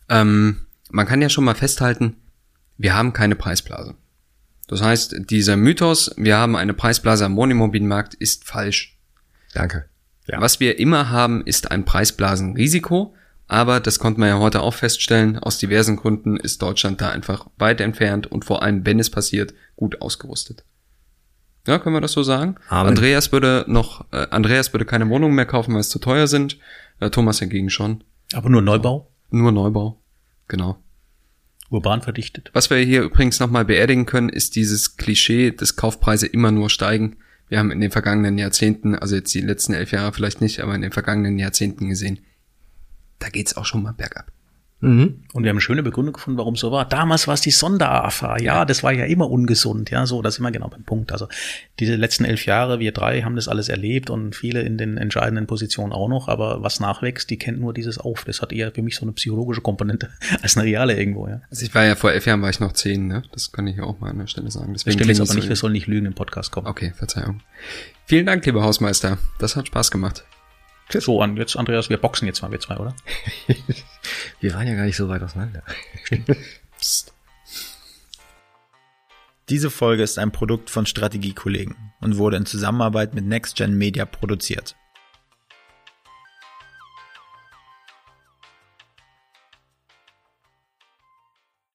Ähm, 0.09 0.65
man 0.89 1.05
kann 1.05 1.21
ja 1.21 1.29
schon 1.29 1.43
mal 1.43 1.55
festhalten, 1.55 2.15
wir 2.77 2.93
haben 2.93 3.13
keine 3.13 3.35
Preisblase. 3.35 3.95
Das 4.67 4.81
heißt, 4.81 5.15
dieser 5.29 5.55
Mythos, 5.55 6.11
wir 6.17 6.37
haben 6.37 6.55
eine 6.55 6.73
Preisblase 6.73 7.25
am 7.25 7.35
Wohnimmobilienmarkt, 7.35 8.13
ist 8.13 8.45
falsch. 8.45 8.97
Danke. 9.53 9.85
Ja. 10.27 10.41
Was 10.41 10.59
wir 10.59 10.77
immer 10.77 11.09
haben, 11.09 11.45
ist 11.45 11.71
ein 11.71 11.85
Preisblasenrisiko 11.85 13.15
Aber 13.47 13.79
das 13.79 13.97
konnte 13.97 14.19
man 14.19 14.27
ja 14.27 14.39
heute 14.39 14.61
auch 14.61 14.73
feststellen. 14.73 15.39
Aus 15.39 15.57
diversen 15.57 15.95
Gründen 15.95 16.35
ist 16.35 16.61
Deutschland 16.61 16.99
da 16.99 17.09
einfach 17.09 17.47
weit 17.57 17.79
entfernt 17.79 18.27
und 18.27 18.43
vor 18.43 18.61
allem, 18.61 18.85
wenn 18.85 18.99
es 18.99 19.09
passiert, 19.09 19.53
gut 19.77 20.01
ausgerüstet. 20.01 20.65
Ja, 21.67 21.80
können 21.80 21.95
wir 21.95 22.01
das 22.01 22.13
so 22.13 22.23
sagen? 22.23 22.56
Amen. 22.69 22.89
Andreas 22.89 23.32
würde 23.32 23.65
noch, 23.67 24.06
äh, 24.12 24.27
Andreas 24.32 24.73
würde 24.73 24.86
keine 24.86 25.08
Wohnungen 25.10 25.36
mehr 25.36 25.45
kaufen, 25.45 25.73
weil 25.73 25.82
es 25.82 25.89
zu 25.89 25.99
teuer 25.99 26.27
sind. 26.27 26.58
Äh, 26.99 27.10
Thomas 27.10 27.39
hingegen 27.39 27.69
schon. 27.69 28.03
Aber 28.34 28.49
nur 28.49 28.62
Neubau, 28.62 29.12
Nur 29.30 29.51
Neubau. 29.51 30.01
Genau. 30.47 30.77
urban 31.69 32.01
verdichtet. 32.01 32.49
Was 32.53 32.69
wir 32.69 32.77
hier 32.77 33.01
übrigens 33.03 33.39
nochmal 33.39 33.65
beerdigen 33.65 34.06
können, 34.06 34.30
ist 34.30 34.56
dieses 34.56 34.95
Klischee, 34.95 35.51
dass 35.51 35.75
Kaufpreise 35.75 36.25
immer 36.25 36.51
nur 36.51 36.69
steigen. 36.69 37.17
Wir 37.49 37.60
haben 37.60 37.71
in 37.71 37.82
den 37.82 37.91
vergangenen 37.91 38.38
Jahrzehnten, 38.38 38.95
also 38.95 39.15
jetzt 39.15 39.34
die 39.34 39.41
letzten 39.41 39.73
elf 39.73 39.91
Jahre 39.91 40.13
vielleicht 40.13 40.41
nicht, 40.41 40.62
aber 40.62 40.75
in 40.75 40.82
den 40.82 40.91
vergangenen 40.91 41.38
Jahrzehnten 41.38 41.89
gesehen, 41.89 42.19
da 43.19 43.30
geht's 43.30 43.58
auch 43.58 43.65
schon 43.65 43.84
mal 43.84 43.93
bergab. 43.93 44.32
Mhm. 44.79 45.23
Und 45.33 45.43
wir 45.43 45.49
haben 45.49 45.55
eine 45.55 45.61
schöne 45.61 45.81
Begründung 45.81 46.13
gefunden, 46.13 46.37
warum 46.37 46.53
es 46.53 46.59
so 46.59 46.71
war. 46.71 46.87
Damals 46.87 47.27
war 47.27 47.33
es 47.33 47.41
die 47.41 47.51
Sonder-AFA. 47.51 48.39
Ja, 48.39 48.63
das 48.63 48.83
war 48.83 48.91
ja 48.91 49.05
immer 49.05 49.29
ungesund. 49.29 49.89
Ja, 49.89 50.05
so, 50.05 50.21
das 50.21 50.35
ist 50.35 50.39
immer 50.39 50.51
genau 50.51 50.67
beim 50.67 50.83
Punkt. 50.83 51.11
Also 51.11 51.27
diese 51.79 51.95
letzten 51.95 52.25
elf 52.25 52.45
Jahre, 52.45 52.79
wir 52.79 52.91
drei 52.91 53.21
haben 53.23 53.35
das 53.35 53.47
alles 53.47 53.69
erlebt 53.69 54.11
und 54.11 54.35
viele 54.35 54.61
in 54.61 54.77
den 54.77 54.97
entscheidenden 54.97 55.47
Positionen 55.47 55.93
auch 55.93 56.07
noch. 56.07 56.27
Aber 56.27 56.61
was 56.61 56.79
nachwächst, 56.79 57.29
die 57.29 57.37
kennt 57.37 57.59
nur 57.59 57.73
dieses 57.73 57.97
Auf. 57.97 58.23
Das 58.25 58.41
hat 58.41 58.53
eher 58.53 58.71
für 58.71 58.83
mich 58.83 58.95
so 58.95 59.05
eine 59.05 59.13
psychologische 59.13 59.61
Komponente 59.61 60.09
als 60.43 60.57
eine 60.57 60.67
reale 60.67 60.95
irgendwo. 60.95 61.27
Ja. 61.27 61.41
Also 61.49 61.65
ich 61.65 61.73
war 61.73 61.83
ja 61.83 61.95
vor 61.95 62.11
elf 62.11 62.27
Jahren 62.27 62.43
war 62.43 62.49
ich 62.51 62.59
noch 62.59 62.73
zehn, 62.73 63.07
ne? 63.07 63.23
Das 63.31 63.51
kann 63.51 63.65
ich 63.65 63.77
ja 63.77 63.83
auch 63.83 63.99
mal 63.99 64.11
an 64.11 64.19
der 64.19 64.27
Stelle 64.27 64.51
sagen. 64.51 64.73
Das 64.73 64.83
Deswegen 64.83 64.99
stimmt 64.99 65.09
jetzt 65.09 65.21
aber 65.21 65.29
es 65.29 65.35
nicht, 65.35 65.49
wir 65.49 65.55
sollen 65.55 65.73
nicht 65.73 65.87
lügen 65.87 66.05
im 66.05 66.13
Podcast 66.13 66.51
kommen. 66.51 66.67
Okay, 66.67 66.93
Verzeihung. 66.95 67.41
Vielen 68.05 68.27
Dank, 68.27 68.45
lieber 68.45 68.63
Hausmeister. 68.63 69.17
Das 69.39 69.55
hat 69.55 69.67
Spaß 69.67 69.89
gemacht. 69.89 70.23
So, 70.89 71.21
an 71.21 71.36
jetzt, 71.36 71.58
Andreas, 71.58 71.89
wir 71.89 71.97
boxen 71.97 72.28
jetzt 72.28 72.41
mal, 72.41 72.52
wir 72.52 72.60
zwei, 72.60 72.78
oder? 72.78 72.95
Wir 74.39 74.54
waren 74.54 74.67
ja 74.67 74.76
gar 74.76 74.86
nicht 74.86 74.95
so 74.95 75.10
weit 75.10 75.21
auseinander. 75.21 75.63
Psst. 76.80 77.13
Diese 79.50 79.69
Folge 79.69 80.04
ist 80.04 80.19
ein 80.19 80.32
Produkt 80.32 80.69
von 80.69 80.86
Strategiekollegen 80.86 81.76
und 82.02 82.17
wurde 82.17 82.38
in 82.38 82.45
Zusammenarbeit 82.45 83.13
mit 83.13 83.26
NextGen 83.26 83.78
Media 83.78 84.06
produziert. 84.06 84.76